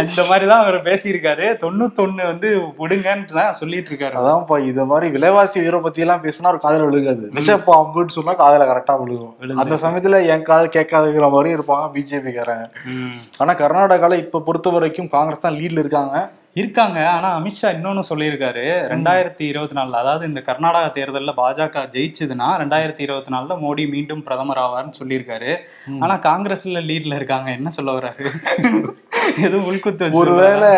இந்த 0.00 0.24
மாதிரிதான் 0.28 0.62
அவர் 0.62 0.82
பேசியிருக்காரு. 0.82 1.46
தொண்ணூத்தொன்னு 1.64 2.26
வந்து 2.26 2.48
விடுங்கன்னு 2.78 3.50
சொல்லிட்டு 3.50 3.90
இருக்காரு 3.90 4.14
அதான்ப்பா 4.20 4.58
இந்த 4.64 4.84
மாதிரி 4.84 5.10
விலைவாசி 5.10 5.60
உயர்வை 5.60 5.80
பத்தி 5.80 6.00
எல்லாம் 6.00 6.22
பேசினா 6.22 6.46
ஒரு 6.46 6.60
காதுல 6.62 6.88
விழுகாது. 6.90 7.30
விஷப்பாம்புன்னு 7.34 8.16
சொன்னா 8.18 8.34
காதுல 8.42 8.68
கரெக்டா 8.70 8.96
விழுகும். 9.02 9.56
அந்த 9.56 9.74
சமயத்துல 9.74 10.26
என் 10.26 10.42
காது 10.42 10.68
கேட்காதுங்கிற 10.72 11.30
மாதிரி 11.30 11.54
இருப்பாங்க 11.54 11.88
பிஜேபி 11.96 12.32
காரங்க. 12.38 12.66
ம், 12.84 13.18
ஆனா 13.36 13.54
கர்நாடகால 13.54 14.18
இப்ப 14.18 14.40
பொறுத்த 14.40 14.70
வரைக்கும் 14.70 15.08
காங்கிரஸ் 15.08 15.40
தான் 15.40 15.54
லீட்ல 15.54 15.84
இருக்காங்க. 15.84 16.30
இருக்காங்க. 16.54 17.10
ஆனா 17.10 17.38
அமித்ஷா 17.38 17.62
இன்னொன்னு 17.62 18.02
சொல்லியிருக்காரு. 18.08 18.64
ரெண்டாயிரத்தி 18.92 19.42
இருபத்தி 19.42 19.74
நாலுல 19.74 19.90
அதாவது 19.90 20.26
இந்த 20.26 20.42
கர்நாடகா 20.46 20.90
தேர்தல்ல 20.98 21.32
பாஜக 21.36 21.82
ஜெயிச்சதுன்னா 21.90 22.48
ரெண்டாயிரத்தி 22.62 23.00
இருபத்தி 23.00 23.34
நாலுல 23.34 23.58
மோடி 23.58 23.90
மீண்டும் 23.90 24.22
பிரதமர் 24.22 24.58
ஆவார்னு 24.58 24.92
சொல்லியிருக்காரு. 25.04 25.56
ஆனா 26.00 26.14
காங்கிரஸ்ல 26.14 26.80
லீட்ல 26.88 27.14
இருக்காங்க. 27.14 27.50
என்ன 27.50 27.70
சொல்ல 27.70 27.92
வர்றாரு? 27.92 28.26
எதுவும் 29.42 29.74
உள்குத்து 29.74 30.12
ஒருவேளை 30.12 30.68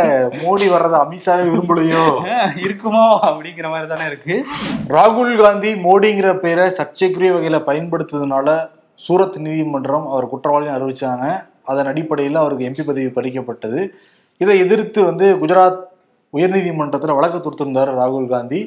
மோடி 0.44 0.70
வர்றதை 0.70 1.00
அமித்ஷாவே 1.00 1.48
விரும்பலையோ? 1.48 2.04
இருக்குமோ? 2.66 3.18
அப்படிங்கிற 3.22 3.68
மாதிரி 3.68 3.88
தானே 3.88 4.06
இருக்கு. 4.06 4.44
ராகுல் 4.88 5.42
காந்தி 5.42 5.72
மோடிங்கிற 5.74 6.34
பேரை 6.34 6.70
சர்ச்சைக்குரிய 6.70 7.32
வகையில 7.32 7.62
பயன்படுத்துறதுனால 7.66 8.68
சூரத் 9.08 9.36
நீதிமன்றம் 9.36 10.06
அவர் 10.06 10.26
குற்றவாளின்னு 10.26 10.78
அறிவிச்சாங்க. 10.78 11.50
அதன் 11.64 11.86
அடிப்படையில் 11.86 12.34
அவருக்கு 12.34 12.68
எம்பி 12.68 12.86
பதவி 12.86 13.06
பறிக்கப்பட்டது. 13.06 13.88
இதை 14.42 14.54
எதிர்த்து 14.64 15.00
வந்து 15.10 15.26
குஜராத் 15.42 15.80
உயர்நீதிமன்றத்தில் 16.34 17.18
வழக்கு 17.18 17.38
தொடுத்திருந்தார் 17.38 17.90
ராகுல் 18.00 18.30
காந்தி 18.34 18.60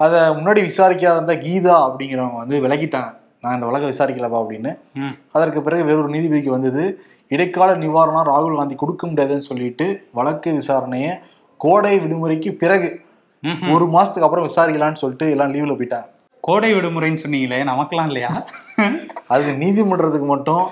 அதை 0.00 0.18
முன்னாடி 0.38 0.60
விசாரிக்க 0.68 1.04
இருந்த 1.12 1.34
கீதா 1.44 1.76
அப்படிங்கிறவங்க 1.86 2.38
வந்து 2.42 2.56
விலகிட்டாங்க 2.64 3.12
நான் 3.44 3.56
இந்த 3.56 3.66
வழக்கை 3.68 3.88
விசாரிக்கலப்பா 3.92 4.38
அப்படின்னு. 4.42 4.70
அதற்கு 5.36 5.60
பிறகு 5.66 5.82
வேறொரு 5.88 6.10
நீதிபதிக்கு 6.14 6.50
வந்தது 6.56 6.84
இடைக்கால 7.30 7.70
நிவாரணம் 7.82 8.28
ராகுல் 8.30 8.58
காந்தி 8.58 8.76
கொடுக்க 8.82 9.02
முடியாதுன்னு 9.10 9.48
சொல்லிட்டு 9.48 9.86
வழக்கு 10.18 10.50
விசாரணையை 10.58 11.12
கோடை 11.60 11.94
விடுமுறைக்கு 12.02 12.50
பிறகு. 12.62 12.90
ஒரு 13.74 13.84
மாசத்துக்கு 13.94 14.26
அப்புறம் 14.26 14.46
விசாரிக்கலாம்னு 14.48 15.02
சொல்லிட்டு 15.02 15.26
எல்லாம் 15.34 15.52
லீவ்ல 15.54 15.74
போயிட்டாங்க 15.78 16.08
கோடை 16.44 16.70
விடுமுறைன்னு 16.76 17.22
சொன்னீங்களே 17.24 17.58
நமக்கெல்லாம் 17.70 18.10
இல்லையா 18.10 18.30
அது 19.34 19.48
நீதிமன்றத்துக்கு 19.62 20.28
மட்டும். 20.34 20.64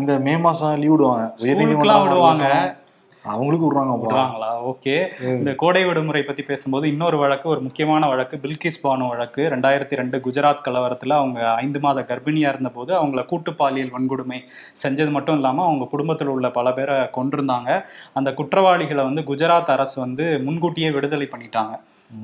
இந்த 0.00 0.12
மே 0.26 0.34
மாசம் 0.46 0.74
லீவ் 0.82 0.94
விடுவாங்க 0.94 1.24
ஸ்கூலுக்குலாம் 1.42 2.04
விடுவாங்க. 2.04 2.46
அவங்களுக்கு 3.32 3.66
விடுறாங்க 3.66 3.92
ஓகே. 4.70 4.94
இந்த 5.38 5.52
கோடை 5.54 5.82
விடுமுறை 5.84 6.22
பத்தி 6.22 6.42
பேசும்போது 6.42 6.86
இன்னொரு 6.88 7.16
வழக்கு 7.18 7.46
ஒரு 7.48 7.60
முக்கியமான 7.60 8.08
வழக்கு 8.08 8.36
பில்கிஸ் 8.42 8.80
பானு 8.82 9.08
வழக்கு. 9.08 9.42
ரெண்டாயிரத்தி 9.54 9.98
ரெண்டு 10.00 10.18
குஜராத் 10.26 10.64
கலவரத்துல 10.66 11.16
அவங்க 11.20 11.40
ஐந்து 11.54 11.80
மாத 11.80 12.04
கர்ப்பிணியா 12.10 12.52
இருந்தபோது 12.54 12.92
அவங்கள 13.00 13.24
கூட்டு 13.26 13.52
பாலியல் 13.54 13.94
வன்கொடுமை 13.96 14.40
செஞ்சது 14.84 15.10
மட்டும் 15.10 15.34
இல்லாம 15.34 15.64
அவங்க 15.64 15.86
குடும்பத்தில் 15.86 16.32
உள்ள 16.36 16.50
பல 16.50 16.72
பேரை 16.72 16.96
கொண்டிருந்தாங்க 17.18 17.70
அந்த 18.12 18.32
குற்றவாளிகளை 18.34 19.04
வந்து 19.04 19.24
குஜராத் 19.30 19.74
அரசு 19.76 19.96
வந்து 20.00 20.26
முன்கூட்டியே 20.46 20.90
விடுதலை 20.90 21.28
பண்ணிட்டாங்க. 21.32 21.74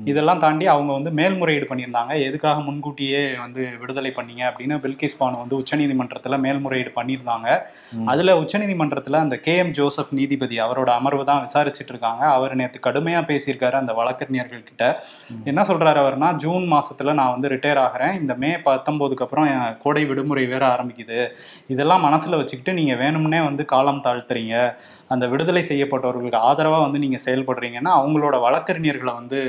இதெல்லாம் 0.05 0.39
தாண்டி 0.39 0.67
அவங்க 0.67 0.93
வந்து 0.93 1.11
மேல்முறையீடு 1.11 1.65
பண்ணியிருந்தாங்க. 1.69 2.13
எதுக்காக 2.19 2.59
முன்கூட்டியே 2.59 3.35
வந்து 3.37 3.69
விடுதலை 3.79 4.11
பண்ணீங்க 4.15 4.43
அப்படின்னு 4.49 4.75
பில்கிஸ் 4.77 5.17
பானு 5.19 5.39
வந்து 5.39 5.57
உச்சநீதிமன்றத்துல 5.59 6.39
மேல்முறையீடு 6.39 6.91
பண்ணியிருந்தாங்க. 6.95 7.47
அதுல 8.05 8.35
உச்சநீதிமன்றத்துல 8.41 9.11
அந்த 9.11 9.37
கே 9.37 9.57
எம் 9.57 9.71
ஜோசப் 9.71 10.13
நீதிபதி 10.13 10.59
அவரோட 10.59 10.85
அமர்வு 10.85 11.25
தான் 11.25 11.47
விசாரிச்சுட்டு 11.47 11.89
இருக்காங்க 11.89 12.25
அவர் 12.25 12.55
நேற்று 12.55 12.91
கடுமையா 12.91 13.21
பேசியிருக்காரு 13.31 13.71
அந்த 13.71 13.93
வழக்கறிஞர்கள் 13.93 14.63
கிட்ட. 14.63 15.03
என்ன 15.43 15.61
சொல்றாரு 15.61 15.95
அவர்னா 15.95 16.31
ஜூன் 16.33 16.71
மாசத்துல 16.71 17.13
நான் 17.13 17.31
வந்து 17.31 17.47
ரிட்டையர் 17.47 17.83
ஆகிறேன். 17.85 18.19
இந்த 18.19 18.35
மே 18.35 18.51
பத்தொன்பதுக்கு 18.55 19.21
அப்புறம் 19.21 19.45
என் 19.45 19.77
கோடை 19.77 20.05
விடுமுறை 20.05 20.45
வேற 20.45 20.65
ஆரம்பிக்குது. 20.67 21.31
இதெல்லாம் 21.67 22.05
மனசுல 22.05 22.35
வச்சுக்கிட்டு 22.35 22.73
நீங்க 22.73 22.93
வேணும்னே 22.93 23.43
வந்து 23.43 23.65
காலம் 23.65 24.01
தாழ்த்துறீங்க. 24.03 24.75
அந்த 25.13 25.25
விடுதலை 25.31 25.63
செய்யப்பட்டவர்களுக்கு 25.69 26.39
ஆதரவா 26.49 26.79
வந்து 26.85 27.03
நீங்க 27.03 27.19
செயல்படுறீங்கன்னா 27.25 27.91
அவங்களோட 27.99 28.35
வழக்கறிஞர்களை 28.45 29.13
வந்து 29.19 29.39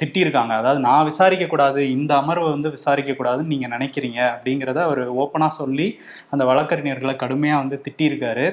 திட்டியிருக்காங்க. 0.00 0.52
அதாவது 0.60 0.80
நான் 0.88 1.08
விசாரிக்க 1.10 1.44
கூடாது 1.46 1.80
இந்த 1.96 2.12
அமர்வை 2.22 2.48
வந்து 2.56 2.70
விசாரிக்க 2.76 3.12
கூடாதுன்னு 3.18 3.52
நீங்க 3.54 3.68
நினைக்கிறீங்க 3.74 4.20
அப்படிங்கிறத 4.34 4.80
அவர் 4.88 5.02
ஓப்பனா 5.22 5.48
சொல்லி 5.60 5.88
அந்த 6.34 6.44
வழக்கறிஞர்களை 6.52 7.14
கடுமையா 7.24 7.56
வந்து 7.62 7.78
திட்டியிருக்காரு. 7.86 8.46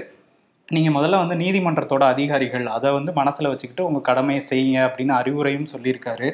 நீங்க 0.70 0.90
முதல்ல 0.96 1.18
வந்து 1.22 1.36
நீதிமன்றத்தோட 1.42 2.04
அதிகாரிகள் 2.14 2.66
அதை 2.76 2.90
வந்து 2.98 3.12
மனசுல 3.20 3.50
வச்சுக்கிட்டு 3.52 3.88
உங்க 3.88 4.00
கடமையை 4.08 4.42
செய்யுங்க 4.52 4.80
அப்படின்னு 4.88 5.14
அறிவுரையும் 5.20 5.72
சொல்லியிருக்காரு. 5.74 6.28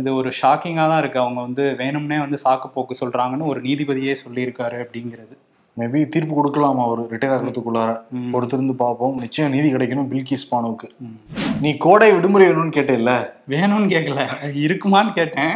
இது 0.00 0.10
ஒரு 0.20 0.30
ஷாக்கிங்காக 0.40 0.88
தான் 0.92 1.02
இருக்கு. 1.02 1.18
அவங்க 1.24 1.40
வந்து 1.48 1.64
வேணும்னே 1.82 2.18
வந்து 2.24 2.38
சாக்கு 2.44 2.68
போக்கு 2.76 2.96
சொல்றாங்கன்னு 3.02 3.50
ஒரு 3.52 3.62
நீதிபதியே 3.68 4.14
சொல்லியிருக்காரு 4.24 4.78
அப்படிங்கிறது. 4.84 5.36
மேபி 5.80 6.08
தீர்ப்பு 6.08 6.34
கொடுக்கலாமா 6.34 6.82
அவர். 6.84 7.02
ரிட்டையர் 7.10 7.34
ஆகிறதுக்குள்ளார. 7.34 7.90
பொறுத்திருந்து 8.32 8.74
பார்ப்போம். 8.76 9.16
நிச்சயம் 9.18 9.50
நீதி 9.50 9.74
கிடைக்கணும் 9.74 10.08
பில்கிஸ் 10.10 10.50
பானுவுக்கு 10.50 10.88
ம். 11.02 11.16
நீ 11.60 11.70
கோடை 11.78 12.08
விடுமுறை 12.12 12.46
வேணும்னு 12.48 12.76
கேட்டேல்ல? 12.76 13.12
வேணும்னு 13.48 13.88
கேட்கல 13.90 14.20
இருக்குமான்னு 14.62 15.12
கேட்டேன். 15.12 15.54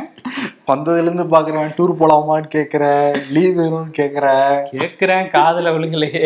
வந்ததுல 0.69 1.03
இருந்து 1.03 1.25
பாக்குறேன் 1.31 1.73
டூர் 1.77 1.93
போலாமான்னு 1.95 2.49
கேக்குற 2.55 2.85
லீவ் 3.31 3.59
வேணும்னு 3.59 3.93
கேக்குற. 3.99 4.27
கேட்கிறேன் 4.73 5.27
காதுல 5.35 5.73
விழுகலையே. 5.75 6.23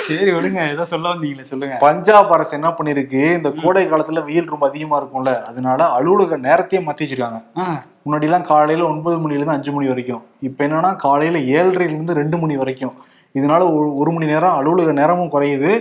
சரி 0.00 0.30
விடுங்க 0.32 0.60
ஏதோ 0.70 0.84
சொல்ல 0.86 1.06
வந்தீங்களே 1.08 1.44
சொல்லுங்க. 1.44 1.76
பஞ்சாப் 1.80 2.32
அரசு 2.32 2.56
என்ன 2.56 2.70
பண்ணிருக்கு? 2.78 3.22
இந்த 3.34 3.50
கோடை 3.58 3.84
காலத்துல 3.86 4.24
வெயில் 4.24 4.50
ரொம்ப 4.50 4.66
அதிகமா 4.68 4.98
இருக்கும்ல 5.00 5.34
அதனால 5.44 5.68
அலுவலக 5.92 6.38
நேரத்தையே 6.42 6.82
மாத்தி 6.82 7.04
வச்சிருக்காங்க 7.04 7.40
ஆ, 7.58 7.66
முன்னாடி 8.04 8.22
எல்லாம் 8.22 8.48
காலையில 8.48 8.84
ஒன்பது 8.86 9.16
மணில 9.18 9.38
இருந்து 9.38 9.52
அஞ்சு 9.52 9.72
மணி 9.72 9.88
வரைக்கும். 9.88 10.22
இப்ப 10.42 10.66
என்னன்னா 10.66 10.90
காலையில 10.98 11.38
ஏழரைல 11.54 11.90
இருந்து 11.90 12.14
ரெண்டு 12.14 12.38
மணி 12.38 12.56
வரைக்கும். 12.56 12.94
இதனால 13.34 13.62
ஒரு- 13.62 13.94
ஒரு 13.94 14.12
மணி 14.12 14.26
நேரம் 14.26 14.56
அலுவலக 14.56 14.92
நேரமும் 14.92 15.30
குறையுது. 15.30 15.80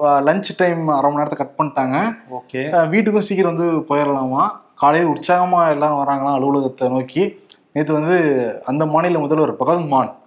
லஞ்ச் 0.00 0.42
டைம் 0.56 0.88
அரை 0.88 1.10
மணி 1.10 1.14
நேரத்தை 1.14 1.46
கட் 1.46 1.54
பண்ணிட்டாங்க. 1.58 1.96
ஓகே. 2.30 2.68
வீட்டுக்கும் 2.88 3.18
சீக்கிரம் 3.18 3.56
வந்து 3.56 3.78
போயிடலாமா 3.78 4.46
காலையில் 4.76 5.08
உற்சாகமா 5.08 5.68
எல்லாம் 5.68 6.06
வராங்களாம் 6.06 6.34
அலுவலகத்தை 6.34 6.88
நோக்கி. 6.88 7.40
நேற்று 7.72 7.94
வந்து 7.94 8.62
அந்த 8.64 8.86
மாநில 8.86 9.18
முதல்வர் 9.18 9.56
பகவந்த் 9.56 9.86
மான் 9.86 10.08
ம் 10.08 10.21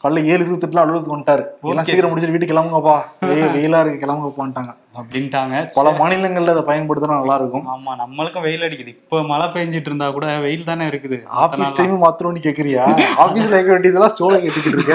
காலைல 0.00 0.24
ஏழு 0.32 0.42
இருபத்தெட்டுல 0.44 0.82
அலுவலகத்துக்கு 0.82 1.16
வந்துட்டாரு. 1.16 1.44
எல்லாம். 1.70 1.86
சீக்கிரம் 1.88 2.10
முடிச்சுட்டு 2.10 2.34
வீட்டுக்கு 2.34 2.54
கிளம்புங்கப்பா. 2.54 2.96
வெயில் 3.56 3.80
இருக்கு 3.82 4.02
கிளம்புங்கப்பான்ட்டாங்க 4.04 4.72
அப்படின்ட்டாங்க. 4.98 5.54
பல 5.76 5.88
மாநிலங்கள்ல 6.00 6.52
அதை 6.54 6.62
பயன்படுத்தினா 6.68 7.16
நல்லா 7.20 7.34
இருக்கும் 7.40 7.64
ஆமா 7.72 7.92
நம்மளுக்கும் 8.02 8.44
வெயில் 8.46 8.64
அடிக்குது. 8.66 8.92
இப்ப 9.02 9.22
மழை 9.30 9.46
பெஞ்சிட்டு 9.54 9.90
இருந்தா 9.90 10.06
கூட 10.10 10.26
வெயில் 10.44 10.68
தானே 10.68 10.84
இருக்குது. 10.86 11.18
ஆபீஸ் 11.44 11.74
டைம் 11.78 11.96
மாத்திரம்னு 12.04 12.44
கேக்குறியா? 12.46 12.84
ஆபீஸ்ல 13.24 13.52
கேட்க 13.56 13.72
வேண்டியதெல்லாம் 13.72 14.14
சோள 14.18 14.34
கேட்டுக்கிட்டு 14.44 14.78
இருக்க 14.78 14.94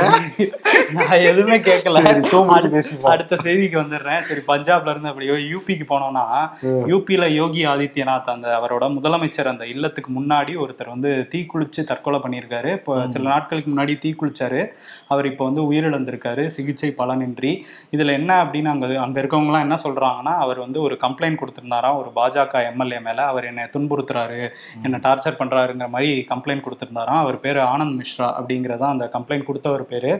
நான் 0.97 1.25
எதுவுமே 1.29 1.57
கேட்கல. 1.67 1.97
முடிச்சு. 2.49 2.95
அடுத்த 3.11 3.37
செய்திக்கு 3.43 3.77
வந்துடுறேன். 3.81 4.23
சரி 4.29 4.41
பஞ்சாப்ல 4.47 4.93
இருந்து 4.93 5.11
அப்படியோ 5.11 5.35
யூபிக்கு 5.51 5.85
போனோம்னா 5.91 6.25
யூபியில 6.91 7.25
யோகி 7.33 7.61
ஆதித்யநாத் 7.65 8.33
அந்த 8.35 8.47
அவரோட 8.59 8.87
முதலமைச்சர் 8.97 9.51
அந்த 9.53 9.65
இல்லத்துக்கு 9.65 10.11
முன்னாடி 10.19 10.55
ஒருத்தர் 10.63 10.93
வந்து 10.95 11.11
தீக்குளிச்சு 11.35 11.83
தற்கொலை 11.91 12.21
பண்ணியிருக்காரு. 12.23 12.71
இப்போ 12.79 12.95
சில 13.07 13.29
நாட்களுக்கு 13.29 13.71
முன்னாடி 13.73 13.95
தீக்குளிச்சாரு. 14.05 14.50
அவர் 15.07 15.25
இப்போ 15.25 15.43
வந்து 15.45 15.61
உயிரிழந்திருக்காரு. 15.71 16.45
சிகிச்சை 16.45 16.89
பலனின்றி. 16.97 17.51
இதுல 17.95 18.11
என்ன 18.11 18.31
அப்படின்னு 18.43 18.69
அங்க 18.73 18.87
அங்க 19.05 19.17
இருக்கவங்கலாம் 19.21 19.65
என்ன 19.67 19.77
சொல்றாங்கன்னா 19.83 20.33
அவர் 20.45 20.59
வந்து 20.59 20.81
ஒரு 20.81 20.97
கம்ப்ளைண்ட் 21.03 21.39
கொடுத்திருந்தாராம். 21.41 21.97
ஒரு 22.01 22.09
பாஜக 22.19 22.63
எம்எல்ஏ 22.71 22.99
மேல. 22.99 23.25
அவர் 23.31 23.45
என்னை 23.45 23.65
துன்புறுத்துறாரு. 23.75 24.41
என்னை 24.83 24.99
டார்ச்சர் 25.07 25.39
பண்றாருங்கிற 25.41 25.89
மாதிரி 25.95 26.25
கம்ப்ளைண்ட் 26.29 26.65
கொடுத்திருந்தாராம். 26.67 27.21
அவர் 27.23 27.39
பேரு 27.39 27.61
ஆனந்த் 27.73 27.97
மிஸ்ரா 28.01 28.29
அப்படிங்கிறதா 28.39 28.89
அந்த 28.95 29.09
கம்ப்ளைண்ட் 29.17 29.47
கொடுத்தவர் 29.49 29.85
பேரு. 29.91 30.13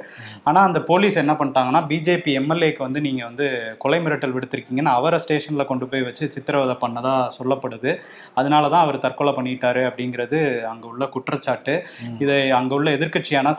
ஆனா 0.43 0.61
அந்த 0.61 0.79
போலீஸ் 0.89 1.15
என்ன 1.15 1.33
பண்ணிட்டாங்கன்னா 1.33 1.83
பிஜேபி 1.91 2.31
எம்எல்ஏக்கு 2.41 2.81
வந்து 2.88 3.01
நீங்க 3.01 3.21
வந்து 3.29 3.47
கொலை 3.77 4.00
மிரட்டல் 4.05 4.35
விடுத்திருக்கீங்கன்னு 4.35 4.93
அவரை 5.00 5.19
ஸ்டேஷன்ல 5.23 5.65
கொண்டு 5.65 5.88
போய் 5.88 6.05
வச்சு 6.07 6.31
சித்திரவதை 6.35 6.75
பண்ணதா 6.83 7.15
சொல்லப்படுது. 7.38 7.91
அதனால 8.33 8.69
தான் 8.69 8.83
அவர் 8.85 9.03
தற்கொலை 9.05 9.33
பண்ணிட்டாரு 9.38 9.81
அப்படிங்கிறது 9.89 10.39
அங்க 10.71 10.88
உள்ள 10.88 11.05
குற்றச்சாட்டு. 11.15 11.75
இதை 12.23 12.38
அங்க 12.59 12.73
உள்ள 12.75 12.89
எதிர்க்கட்சியான 12.97 13.53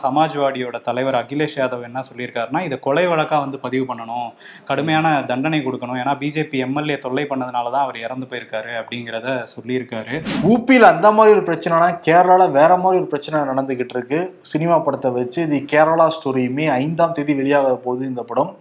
கட்சியோட 0.63 0.79
தலைவர் 0.87 1.17
அகிலேஷ் 1.21 1.57
யாதவ் 1.59 1.87
என்ன 1.87 1.99
சொல்லியிருக்காருன்னா 2.09 2.59
இதை 2.67 2.75
கொலை 2.85 3.03
வழக்காக 3.11 3.39
வந்து 3.45 3.57
பதிவு 3.65 3.85
பண்ணணும் 3.89 4.29
கடுமையான 4.69 5.07
தண்டனை 5.31 5.59
கொடுக்கணும். 5.65 5.99
ஏன்னா 6.01 6.13
பிஜேபி 6.21 6.57
எம்எல்ஏ 6.65 6.97
தொல்லை 7.05 7.23
பண்ணதுனால 7.31 7.71
தான் 7.75 7.85
அவர் 7.85 7.97
இறந்து 8.05 8.27
போயிருக்காரு 8.31 8.71
அப்படிங்கிறத 8.81 9.27
சொல்லியிருக்காரு. 9.55 10.15
ஊப்பியில் 10.51 10.91
அந்த 10.93 11.09
மாதிரி 11.17 11.35
ஒரு 11.37 11.45
பிரச்சனைனா 11.49 11.89
கேரளாவில் 12.07 12.55
வேற 12.59 12.71
மாதிரி 12.83 13.01
ஒரு 13.01 13.09
பிரச்சனை 13.13 13.41
நடந்துகிட்டு 13.51 13.95
இருக்கு. 13.97 14.21
சினிமா 14.53 14.77
படத்தை 14.87 15.11
வச்சு 15.19 15.43
தி 15.53 15.59
கேரளா 15.73 16.07
ஸ்டோரியுமே 16.17 16.67
ஐந்தாம் 16.81 17.17
தேதி 17.19 17.35
வெளியாக 17.41 17.75
போகுது 17.87 18.05
இந்த 18.13 18.23
படம். 18.31 18.53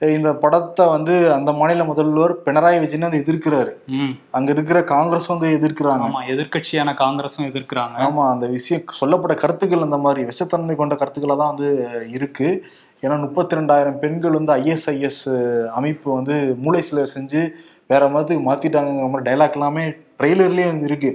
இந்த 0.00 0.30
படத்தை 0.42 0.84
வந்து 0.94 1.14
அந்த 1.34 1.50
மாநில 1.58 1.84
முதல்வர் 1.90 2.32
பினராயி 2.46 2.78
விஜயன் 2.84 3.06
வந்து 3.06 3.20
எதிர்க்கிறாரு. 3.24 3.72
அங்க 4.36 4.48
இருக்கிற 4.54 4.78
காங்கிரஸ் 4.94 5.28
வந்து 5.32 5.48
எதிர்க்கிறாங்க. 5.58 6.06
ஆமா 6.08 6.22
எதிர்க்கட்சியான 6.34 6.94
காங்கிரஸும் 7.02 7.48
எதிர்க்கிறாங்க. 7.50 7.96
ஆமா 8.06 8.24
அந்த 8.34 8.46
விஷயம் 8.56 8.84
சொல்லப்பட்ட 9.00 9.36
கருத்துக்கள் 9.42 9.86
அந்த 9.88 9.98
மாதிரி 10.06 10.22
விஷத்தன்மை 10.30 10.76
கொண்ட 10.80 10.96
கருத்துக்களை 11.02 11.36
தான் 11.42 11.52
வந்து 11.54 11.70
இருக்கு. 12.16 12.48
ஏன்னா 13.02 13.16
முப்பத்தி 13.24 13.56
ரெண்டாயிரம் 13.58 13.98
பெண்கள் 14.02 14.38
வந்து 14.38 14.52
ஐஎஸ்ஐஎஸ் 14.60 15.24
அமைப்பு 15.78 16.08
வந்து 16.18 16.36
மூளை 16.64 16.82
சிலை 16.88 17.06
செஞ்சு 17.16 17.42
வேற 17.92 18.02
மதத்துக்கு 18.12 18.44
மாத்திட்டாங்கிற 18.50 19.08
மாதிரி 19.14 19.28
டைலாக் 19.28 19.56
எல்லாமே 19.58 19.82
ட்ரெய்லர்லயே 20.18 20.66
வந்து 20.70 20.88
இருக்கு. 20.90 21.10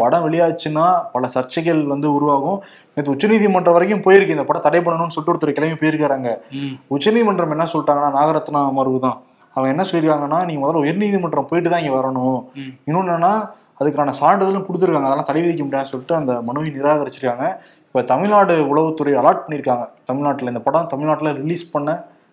படம் 0.00 0.24
வெளியாச்சுன்னா 0.26 0.86
பல 1.14 1.30
சர்ச்சைகள் 1.34 1.82
வந்து 1.92 2.08
உருவாகும். 2.16 2.58
நேற்று 2.94 3.14
உச்சநீதிமன்றம் 3.14 3.76
வரைக்கும் 3.76 4.04
போயிருக்கு. 4.06 4.36
இந்த 4.36 4.46
படம் 4.48 4.66
தடை 4.66 4.80
பண்ணணும்னு 4.86 5.14
சொல்லிட்டு 5.14 5.32
ஒருத்தர் 5.32 5.56
கிளம்பி 5.58 5.78
போயிருக்காங்க 5.82 6.30
உச்சநீதிமன்றம் 6.96 7.54
என்ன 7.56 7.66
சொல்லிட்டாங்கன்னா 7.74 8.10
நாகரத்னா 8.18 8.62
அமர்வு 8.70 8.98
தான். 9.06 9.18
அவங்க 9.56 9.68
என்ன 9.74 9.82
சொல்லியிருக்காங்கன்னா 9.88 10.38
நீங்க 10.46 10.60
முதல்ல 10.62 10.84
உயர்நீதிமன்றம் 10.84 11.50
போயிட்டு 11.50 11.72
தான் 11.72 11.82
இங்க 11.84 11.94
வரணும். 11.98 12.40
இன்னொன்னு 12.88 13.12
என்னன்னா 13.14 13.34
அதுக்கான 13.80 14.14
சான்றிதழும் 14.22 14.66
கொடுத்துருக்காங்க. 14.66 15.08
அதெல்லாம் 15.08 15.30
தடை 15.30 15.40
விதிக்க 15.42 15.62
முடியாதுன்னு 15.66 15.92
சொல்லிட்டு 15.92 16.18
அந்த 16.20 16.32
மனுவை 16.48 16.68
நிராகரிச்சிருக்காங்க. 16.78 17.46
இப்போ 17.88 18.02
தமிழ்நாடு 18.10 18.54
உளவுத்துறை 18.70 19.12
அலாட் 19.20 19.42
பண்ணியிருக்காங்க. 19.44 19.84
தமிழ்நாட்டில் 20.08 20.50
இந்த 20.52 20.62
படம் 20.66 20.88
தமிழ்நாட்டில் 20.92 21.36
ரிலீஸ் 21.42 21.64
பண்ண 21.74 21.90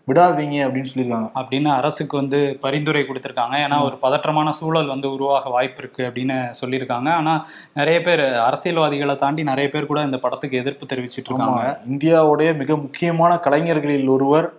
விடாதீங்க 0.09 0.57
அப்படின்னு 0.65 0.91
சொல்லியிருக்காங்க. 0.91 1.29
அப்படின்னு 1.39 1.69
அரசுக்கு 1.79 2.17
வந்து 2.17 2.57
பரிந்துரை 2.61 3.03
கொடுத்துருக்காங்க. 3.03 3.55
ஏன்னா 3.65 3.77
ஒரு 3.87 3.97
பதற்றமான 4.01 4.49
சூழல் 4.49 4.87
வந்து 4.87 5.11
உருவாக 5.11 5.49
வாய்ப்பு 5.49 5.77
இருக்கு 5.77 6.03
அப்படின்னு 6.07 6.37
சொல்லியிருக்காங்க. 6.61 7.09
ஆனா 7.09 7.33
நிறைய 7.73 8.01
பேர் 8.01 8.23
அரசியல்வாதிகளை 8.47 9.15
தாண்டி 9.15 9.43
நிறைய 9.43 9.69
பேர் 9.69 9.85
கூட 9.85 10.01
இந்த 10.03 10.17
படத்துக்கு 10.17 10.57
எதிர்ப்பு 10.57 10.91
தெரிவிச்சிட்டு 10.93 11.31
இருக்காங்க 11.31 11.81
இந்தியாவுடைய 11.93 12.57
மிக 12.57 12.77
முக்கியமான 12.77 13.39
கலைஞர்களில் 13.47 14.07
ஒருவர் 14.07 14.49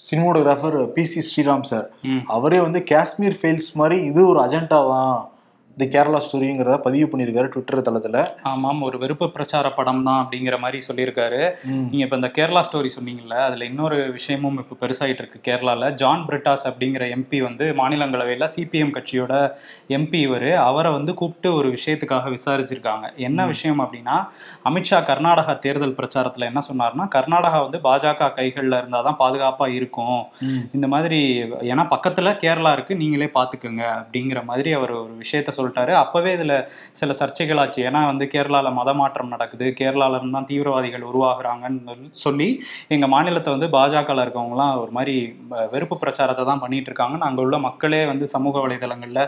cinematographer 0.00 0.76
P 0.94 1.04
C 1.04 1.20
Sriram 1.26 1.68
sir. 1.72 1.88
அவரே 2.26 2.58
வந்து 2.60 2.84
காஷ்மீர் 2.84 3.36
ஃபெயில்ஸ் 3.42 3.72
மாதிரி 3.74 3.96
இது 4.04 4.20
ஒரு 4.28 4.40
அஜெண்டா 4.44 4.78
தான். 4.92 5.31
இந்த 5.78 5.84
கேரளா 5.92 6.20
ஸ்டோரிங்கிறத 6.24 6.76
பதிவு 6.78 7.06
பண்ணியிருக்காரு 7.10 7.48
ட்விட்டர் 7.48 7.86
தளத்துல. 7.86 8.18
ஆமாம் 8.42 8.82
ஒரு 8.82 8.98
வெறுப்பு 8.98 9.30
பிரச்சார 9.30 9.72
படம் 9.72 10.02
தான் 10.02 10.18
அப்படிங்கிற 10.22 10.58
மாதிரி 10.58 10.78
சொல்லியிருக்காரு. 10.88 11.38
நீங்க 11.90 12.02
இப்ப 12.06 12.16
இந்த 12.16 12.30
கேரளா 12.38 12.62
ஸ்டோரி 12.68 12.90
சொன்னீங்கல்ல 12.96 13.36
அதுல 13.44 13.64
இன்னொரு 13.64 14.10
விஷயமும் 14.10 14.58
இப்ப 14.58 14.76
பெருசாயிட்டு 14.82 15.22
இருக்கு 15.22 15.40
கேரளால. 15.48 15.92
ஜான் 15.92 16.26
பிரிட்டாஸ் 16.28 16.64
அப்படிங்கிற 16.64 17.06
எம்பி 17.16 17.42
வந்து 17.42 17.72
மாநிலங்களவையில 17.72 18.48
சிபிஎம் 18.56 18.92
கட்சியோட 18.92 19.32
எம்பி 19.88 20.20
இவரு. 20.26 20.54
அவரை 20.62 20.92
வந்து 20.92 21.14
கூப்பிட்டு 21.14 21.54
ஒரு 21.54 21.70
விஷயத்துக்காக 21.70 22.34
விசாரிச்சிருக்காங்க. 22.36 23.16
என்ன 23.16 23.46
விஷயம் 23.46 23.80
அப்படின்னா 23.80 24.18
அமித்ஷா 24.64 25.00
கர்நாடகா 25.10 25.58
தேர்தல் 25.58 25.96
பிரச்சாரத்துல 25.96 26.50
என்ன 26.50 26.62
சொன்னார்னா 26.70 27.06
கர்நாடகா 27.16 27.60
வந்து 27.62 27.78
பாஜக 27.78 28.30
கைகள்ல 28.36 28.82
இருந்தாதான் 28.82 29.18
பாதுகாப்பா 29.18 29.68
இருக்கும். 29.70 30.20
ம். 30.42 30.62
இந்த 30.72 30.86
மாதிரி 30.88 31.22
ஏன்னா 31.72 31.86
பக்கத்துல 31.88 32.36
கேரளா 32.44 32.72
இருக்கு 32.72 32.96
நீங்களே 32.96 33.30
பாத்துக்கோங்க 33.34 33.84
அப்படிங்கிற 33.96 34.44
மாதிரி 34.44 34.72
அவர் 34.72 34.90
ஒரு 34.92 35.12
விஷயத்த 35.24 35.60
சொல்லிட்டாரு. 35.62 35.94
அப்பவே 36.02 36.32
இதுல 36.36 36.54
சில 37.00 37.10
சர்ச்சைகள் 37.20 37.62
ஆச்சு 37.62 37.80
ஏன்னா 37.88 38.02
வந்து 38.08 38.26
கேரளால 38.32 38.48
மத 38.74 38.90
மாற்றம் 38.94 39.32
நடக்குது. 39.34 39.66
கேரளால 39.78 40.16
இருந்து 40.16 40.36
தான் 40.36 40.48
தீவிரவாதிகள் 40.48 41.08
உருவாகுறாங்கன்னு 41.10 41.96
சொல்லி 42.22 42.48
எங்க 42.90 43.06
மாநிலத்தை 43.08 43.50
வந்து 43.52 43.68
பாஜகல 43.74 44.24
இருக்கவங்கலாம் 44.24 44.74
ஒரு 44.82 44.92
மாதிரி 44.92 45.14
வெறுப்பு 45.72 45.96
பிரச்சாரத்தை 46.02 46.44
தான் 46.44 46.62
பண்ணிட்டு 46.62 46.90
இருக்காங்கன்னு 46.90 47.28
அங்க 47.28 47.40
உள்ள 47.42 47.56
மக்களே 47.66 48.02
வந்து 48.06 48.26
சமூக 48.32 48.56
வலைதளங்கள்ல 48.64 49.20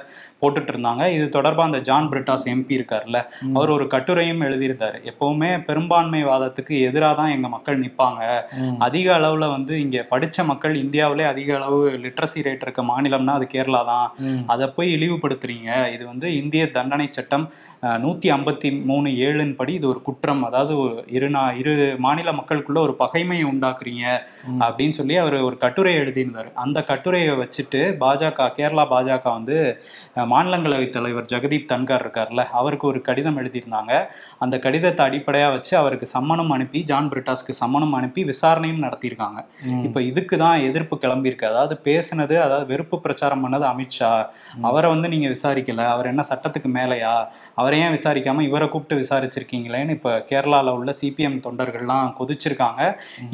போட்டுட்டு 0.43 0.73
இருந்தாங்க 0.73 1.03
இது 1.17 1.26
தொடர்பா 1.37 1.64
அந்த 1.64 1.81
ஜான் 1.87 2.09
பிரிட்டாஸ் 2.11 2.47
எம்பி 2.53 2.79
இருக்கார்ல. 2.79 3.19
அவர் 3.57 3.71
ஒரு 3.71 3.85
கட்டுரையும் 3.95 4.43
எழுதியிருந்தாரு. 4.47 4.99
எப்பவுமே 5.11 5.50
பெரும்பான்மைவாதத்துக்கு 5.69 6.75
எதிராக 6.88 7.14
தான் 7.14 7.33
எங்க 7.35 7.49
மக்கள் 7.49 7.83
நிப்பாங்க. 7.83 8.21
ம். 8.61 8.75
அதிக 8.81 9.09
அளவுல 9.19 9.49
வந்து 9.50 9.75
இங்க 9.81 9.99
படிச்ச 10.11 10.45
மக்கள் 10.45 10.75
இந்தியாவிலே 10.83 11.25
அதிக 11.25 11.50
அளவு 11.59 11.79
லிட்ரஸி 12.05 12.41
ரேட் 12.47 12.64
இருக்க 12.64 12.83
மாநிலம்னா 12.85 13.35
அது 13.38 13.47
கேரளா 13.55 13.83
தான். 13.91 14.07
அதை 14.47 14.67
போய் 14.76 14.95
இழிவுபடுத்துறீங்க. 14.97 15.71
இது 15.95 16.05
வந்து 16.07 16.24
இந்திய 16.40 16.64
தண்டனை 16.76 17.07
சட்டம் 17.16 17.47
நூத்தி 18.04 18.28
ஐம்பத்தி 18.35 18.69
மூணு 18.90 19.09
ஏழின் 19.26 19.54
படி 19.59 19.73
இது 19.78 19.87
ஒரு 19.93 20.00
குற்றம். 20.07 20.43
அதாவது 20.49 20.73
ஒரு 20.83 20.95
இரு 21.16 21.28
நா 21.35 21.43
இரு 21.61 21.75
மாநில 22.04 22.33
மக்களுக்குள்ள 22.38 22.78
ஒரு 22.87 22.95
பகைமையை 23.02 23.47
உண்டாக்குறீங்க. 23.52 24.04
அப்படின்னு 24.66 24.97
சொல்லி 24.99 25.16
அவர் 25.23 25.37
ஒரு 25.49 25.57
கட்டுரை 25.64 25.93
எழுதியிருந்தார். 26.02 26.49
அந்த 26.64 26.78
கட்டுரையை 26.90 27.35
வச்சுட்டு 27.43 27.83
பாஜக 28.02 28.49
கேரளா 28.59 28.87
பாஜக 28.95 29.25
வந்து 29.38 29.59
மாநிலங்களவை 30.33 30.88
தலைவர் 30.97 31.31
ஜெகதீப் 31.33 31.71
தன்கர் 31.73 32.02
இருக்கார்ல 32.04 32.43
அவருக்கு 32.61 32.87
ஒரு 32.90 33.00
கடிதம் 33.09 33.38
எழுதியிருந்தாங்க. 33.43 33.93
அந்த 34.45 34.54
கடிதத்தை 34.66 35.02
அடிப்படையா 35.07 35.49
வச்சு 35.54 35.73
அவருக்கு 35.83 36.07
சம்மனம் 36.16 36.52
அனுப்பி 36.57 36.83
ஜான் 36.90 37.11
பிரிட்டாஸ்க்கு 37.12 37.54
சம்மனம் 37.62 37.95
அனுப்பி 37.99 38.25
விசாரணையும் 38.33 38.85
நடத்தியிருக்காங்க. 38.87 39.40
இப்ப 39.87 40.02
இதுக்கு 40.11 40.37
தான் 40.45 40.59
எதிர்ப்பு 40.69 40.99
கிளம்பியிருக்கு. 41.04 41.50
அதாவது 41.52 41.76
பேசுனது 41.88 42.37
அதாவது 42.47 42.66
வெறுப்பு 42.73 42.97
பிரச்சாரம் 43.07 43.43
பண்ணது 43.45 43.66
அமித்ஷா. 43.73 44.12
அவரை 44.71 44.88
வந்து 44.95 45.09
நீங்க 45.14 45.28
விசாரிக்கல 45.35 45.87
அவர் 45.95 46.11
என்ன 46.14 46.25
சட்டத்துக்கு 46.30 46.71
மேலையா? 46.78 47.14
அவரை 47.61 47.78
ஏன் 47.85 47.94
விசாரிக்காம 47.97 48.44
இவரை 48.49 48.68
கூப்பிட்டு 48.73 49.00
விசாரிச்சிருக்கீங்களேன்னு 49.02 49.97
இப்ப 49.99 50.12
கேரளால 50.30 50.75
உள்ள 50.78 50.90
சிபிஎம் 51.00 51.38
தொண்டர்கள்லாம் 51.47 52.09
கொதிச்சிருக்காங்க. 52.21 52.83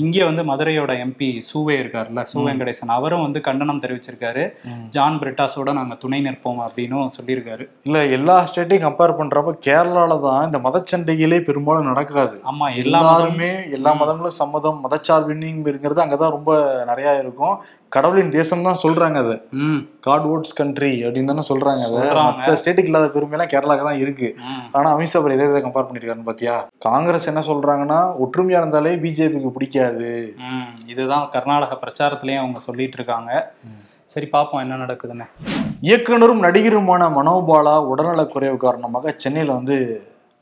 இங்கே 0.04 0.22
வந்து 0.28 0.44
மதுரையோட 0.50 0.92
எம்பி 1.06 1.30
சூவே 1.50 1.76
இருக்காருல்ல 1.82 2.24
சு 2.32 2.38
வெங்கடேசன். 2.46 2.94
அவரும் 2.98 3.24
வந்து 3.26 3.40
கண்டனம் 3.48 3.82
தெரிவிச்சிருக்காரு. 3.84 4.44
ஜான் 4.96 5.18
பிரிட்டாஸோட 5.22 5.72
நாங்க 5.78 5.94
துணை 6.04 6.20
நிற்போம் 6.26 6.60
அப்படின்னும் 6.66 7.14
சொல்லியிருக்காரு. 7.18 7.66
இல்ல 7.88 7.98
எல்லா 8.18 8.36
ஸ்டேட்டையும் 8.48 8.86
கம்பேர் 8.86 9.18
பண்றப்ப 9.20 9.54
கேரளால 9.66 10.20
தான் 10.26 10.46
இந்த 10.48 10.60
மதச்சண்டைகளே 10.66 11.40
பெரும்பாலும் 11.48 11.90
நடக்காது. 11.90 12.36
ஆமா 12.52 12.68
எல்லா 12.82 13.00
மதமும் 13.00 13.18
எல்லாருமே 13.20 13.50
எல்லா 13.76 13.92
மதங்களும் 14.00 14.38
சம்மதம் 14.40 14.80
மதச்சார்பின்மைங்கிறது 14.84 16.02
அங்கதான் 16.04 16.34
ரொம்ப 16.36 16.50
நிறைய 16.90 17.10
இருக்கும். 17.22 17.56
கடவுளின் 17.94 18.32
தேசம் 18.36 18.66
தான் 18.66 18.80
சொல்றாங்க 18.82 19.18
அதை. 19.24 19.36
காட் 20.06 20.26
ஓட்ஸ் 20.32 20.56
கண்ட்ரி 20.58 20.90
அப்படின்னு 21.04 21.30
தானே 21.32 21.44
சொல்றாங்க 21.48 21.82
அதை. 21.88 22.02
மற்ற 22.26 22.52
ஸ்டேட்டுக்கு 22.60 22.90
இல்லாத 22.90 23.08
பெருமையெல்லாம் 23.14 23.50
கேரளாக்கு 23.52 23.86
தான் 23.88 24.00
இருக்கு. 24.04 24.28
ஆனா 24.76 24.88
அமித்ஷா 24.96 25.20
அவர் 25.20 25.34
எதை 25.36 25.46
எதை 25.50 25.60
கம்பேர் 25.64 25.88
பண்ணிருக்காருன்னு 25.88 26.28
பாத்தியா? 26.30 26.56
காங்கிரஸ் 26.86 27.28
என்ன 27.32 27.42
சொல்றாங்கன்னா 27.50 28.00
ஒற்றுமையா 28.24 28.60
இருந்தாலே 28.62 28.94
பிஜேபிக்கு 29.04 29.50
பிடிக்காது. 29.56 30.12
இதுதான் 30.92 31.26
கர்நாடக 31.34 31.78
பிரச்சாரத்திலயும் 31.84 32.42
அவங்க 32.44 32.62
சொல்லிட்டு 32.68 32.98
இருக்காங்க. 33.00 33.32
சரி 34.14 34.26
பார்ப்போம் 34.36 34.62
என்ன 34.64 34.78
நடக்குதுன்னு. 34.84 35.26
இயக்குனரும் 35.88 36.44
நடிகருமான 36.46 37.02
மனோபாலா 37.18 37.74
உடல்நலக்குறைவு 37.92 38.58
காரணமாக 38.66 39.14
சென்னையில 39.24 39.56
வந்து 39.58 39.76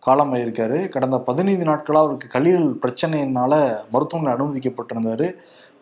காலமாயிருக்காரு. 0.06 0.78
கடந்த 0.94 1.16
பதினைந்து 1.28 1.64
நாட்களா 1.68 2.00
அவருக்கு 2.04 2.28
கல்லீரல் 2.34 2.70
பிரச்சனையினால 2.82 3.52
மருத்துவமனை 3.94 4.30
அனுமதிக்கப்பட்டிருந்தாரு. 4.36 5.28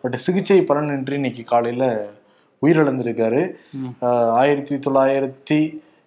பட் 0.01 0.15
சிகிச்சை 0.15 0.61
பலனின்றி 0.61 1.11
இன்னைக்கு 1.11 1.43
காலையில 1.43 2.07
உயிரிழந்திருக்காரு. 2.61 3.41
ஆயிரத்தி 4.41 4.75
தொள்ளாயிரத்தி 4.75 5.59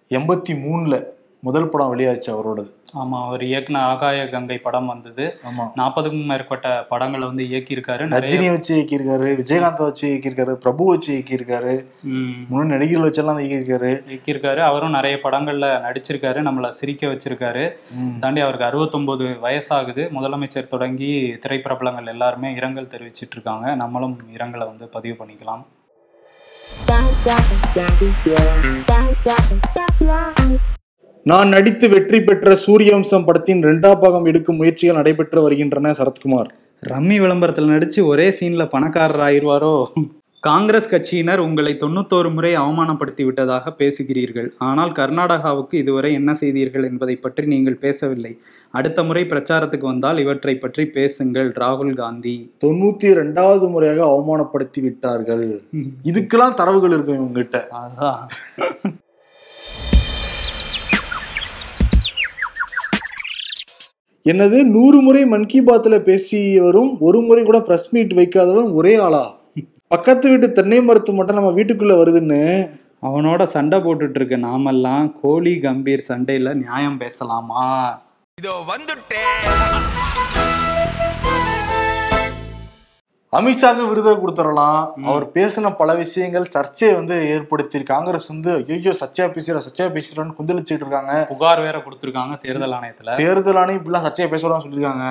எண்பத்தி 0.09 0.53
மூணுல 0.63 1.03
முதல் 1.41 1.69
படம் 1.69 1.97
வெளியாச்சு 1.97 2.29
அவரோடது. 2.29 2.71
ஆமா 2.93 3.25
அவர் 3.25 3.41
இயக்குன 3.41 3.77
ஆகாய 3.77 4.29
கங்கை 4.29 4.57
படம் 4.57 4.85
வந்தது. 4.85 5.37
ஆமா. 5.49 5.71
நாற்பதுக்கும் 5.75 6.25
மேற்பட்ட 6.25 6.85
படங்களை 6.89 7.27
வந்து 7.27 7.43
இயக்கியிருக்காரு. 7.43 8.05
ரஜினியை 8.07 8.49
வச்சு 8.49 8.75
இயக்கியிருக்காரு 8.75 9.27
விஜயகாந்தை 9.41 9.77
வச்சு 9.77 10.07
இயக்கியிருக்காரு 10.07 10.51
பிரபு 10.51 10.85
வச்சு 10.85 11.13
இயக்கியிருக்காரு. 11.13 11.85
ம், 12.03 12.29
முன்னாடி 12.51 12.65
நடிகர்கள் 12.65 13.09
வச்செல்லாம் 13.09 13.39
இயக்கியிருக்காரு. 13.39 13.91
இயக்கியிருக்காரு. 14.11 14.57
அவரும் 14.57 14.89
நிறைய 14.89 15.19
படங்கள்ல 15.23 15.69
நடிச்சிருக்காரு 15.87 16.41
நம்மள 16.47 16.69
சிரிக்க 16.69 17.07
வச்சிருக்காரு. 17.07 17.71
தாண்டி 18.19 18.39
அவருக்கு 18.39 18.65
அறுபத்தொன்பது 18.65 19.37
வயசாகுது. 19.43 20.09
முதலமைச்சர் 20.17 20.67
தொடங்கி 20.67 21.39
திரைப்பிரபலங்கள் 21.47 22.07
எல்லாருமே 22.07 22.53
இரங்கல் 22.53 22.87
தெரிவிச்சிட்டு 22.87 23.31
இருக்காங்க 23.31 23.75
நம்மளும் 23.75 24.17
இரங்கலை 24.37 24.65
வந்து 24.65 24.87
பதிவு 24.87 25.25
பண்ணிக்கலாம். 25.25 25.65
நான் 31.29 31.51
நடித்து 31.53 31.85
வெற்றி 31.91 32.19
பெற்ற 32.27 32.53
சூரியவம்சம் 32.63 33.25
படத்தின் 33.25 33.59
இரண்டாம் 33.63 33.99
பாகம் 34.03 34.27
எடுக்கும் 34.29 34.57
முயற்சிகள் 34.59 34.97
நடைபெற்று 34.99 35.41
வருகின்றன 35.43 35.91
சரத்குமார். 35.99 36.47
ரம்மி 36.83 37.17
விளம்பரத்தில் 37.23 37.69
நடிச்சு 37.73 37.99
ஒரே 38.11 38.25
சீன்ல 38.37 38.63
பணக்காரர் 38.71 39.23
ஆயிடுவாரோ 39.25 39.75
காங்கிரஸ் 40.47 40.89
கட்சியினர் 40.93 41.43
உங்களை 41.47 41.73
தொண்ணூத்தோரு 41.83 42.29
முறை 42.37 42.51
அவமானப்படுத்தி 42.61 43.23
விட்டதாக 43.27 43.73
பேசுகிறீர்கள். 43.81 44.47
ஆனால் 44.69 44.93
கர்நாடகாவுக்கு 44.99 45.75
இதுவரை 45.83 46.11
என்ன 46.19 46.33
செய்தீர்கள் 46.41 46.87
என்பதை 46.89 47.15
பற்றி 47.25 47.45
நீங்கள் 47.53 47.77
பேசவில்லை. 47.85 48.33
அடுத்த 48.79 49.03
முறை 49.09 49.23
பிரச்சாரத்துக்கு 49.33 49.87
வந்தால் 49.91 50.23
இவற்றை 50.23 50.55
பற்றி 50.63 50.85
பேசுங்கள் 50.97 51.51
ராகுல் 51.63 51.93
காந்தி. 52.01 52.35
தொண்ணூத்தி 52.65 53.11
ரெண்டாவது 53.21 53.69
முறையாக 53.75 54.03
அவமானப்படுத்தி 54.15 54.83
விட்டார்கள். 54.87 55.47
இதுக்கெல்லாம் 56.11 56.57
தரவுகள் 56.63 56.95
இருக்கும் 56.97 57.21
இவங்ககிட்ட. 57.21 57.59
என்னது? 64.29 64.63
நூறு 64.63 65.01
முறை 65.01 65.25
மன் 65.25 65.45
கி 65.45 65.61
பாத்ல 65.61 66.07
பேசியவரும் 66.07 66.99
ஒரு 66.99 67.21
முறை 67.21 67.43
கூட 67.43 67.61
பிரஸ் 67.61 67.93
மீட் 67.93 68.13
வைக்காதவன் 68.13 68.73
ஒரே 68.73 68.95
ஆளா? 68.95 69.35
பக்கத்து 69.87 70.29
வீட்டு 70.29 70.51
தென்னை 70.51 70.81
மரத்து 70.81 71.13
மட்டும் 71.13 71.35
நம்ம 71.35 71.51
வீட்டுக்குள்ள 71.51 72.01
வருதுன்னு. 72.01 72.69
அவனோட 73.01 73.43
சண்டை 73.43 73.79
போட்டுட்டு 73.79 74.15
இருக்க 74.15 74.35
நாமெல்லாம் 74.35 75.17
கோலி 75.21 75.55
கம்பீர் 75.55 76.07
சண்டையில 76.07 76.53
நியாயம் 76.53 76.97
பேசலாமா? 76.97 77.99
இதோ 78.37 78.63
வந்துட்டேன். 78.67 80.70
அமித்ஷாக்கு 83.37 83.83
விருதை 83.89 84.13
கொடுத்துடலாம். 84.13 84.87
அவர் 85.09 85.25
பேசின 85.35 85.69
பல 85.81 85.93
விஷயங்கள் 85.99 86.45
சர்ச்சையை 86.55 86.97
வந்து 86.97 87.17
ஏற்படுத்தி 87.33 87.79
காங்கிரஸ் 87.91 88.27
வந்து 88.31 88.53
ஐயோ 88.75 88.93
சர்ச்சையா 89.01 89.27
பேசுற 89.35 89.61
சர்ச்சையா 89.65 89.85
பேசுறான்னு 89.97 90.35
குந்தளிச்சிட்டு 90.39 90.83
இருக்காங்க. 90.83 91.13
புகார் 91.29 91.61
வேற 91.67 91.77
கொடுத்துருக்காங்க 91.85 92.35
தேர்தல் 92.45 92.75
ஆணையத்துல. 92.77 93.15
தேர்தல் 93.21 93.59
ஆணையம் 93.61 93.79
இப்படிலாம் 93.81 94.05
சர்ச்சையா 94.07 94.27
பேசலாம் 94.33 94.63
சொல்லியிருக்காங்க. 94.65 95.05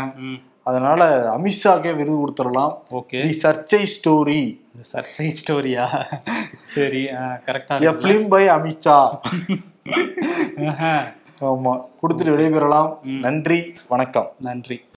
அதனால 0.63 1.09
அமித்ஷாக்கே 1.37 1.95
விருது 1.97 2.19
கொடுத்துடலாம். 2.19 2.75
ஓகே. 3.01 3.23
தி 3.25 3.41
சர்ச்சை 3.45 3.83
ஸ்டோரி. 3.95 4.43
சர்ச்சை 4.93 5.31
ஸ்டோரியா? 5.41 5.87
சரி 6.77 7.03
கரெக்டா 7.49 7.97
ஃபிலிம் 8.03 8.29
பை 8.29 8.45
அமித்ஷா. 8.59 8.99
ஆமா 11.49 11.75
கொடுத்துட்டு 12.03 12.37
விடைபெறலாம். 12.37 12.93
நன்றி 13.27 13.61
வணக்கம். 13.89 14.31
நன்றி. 14.51 14.81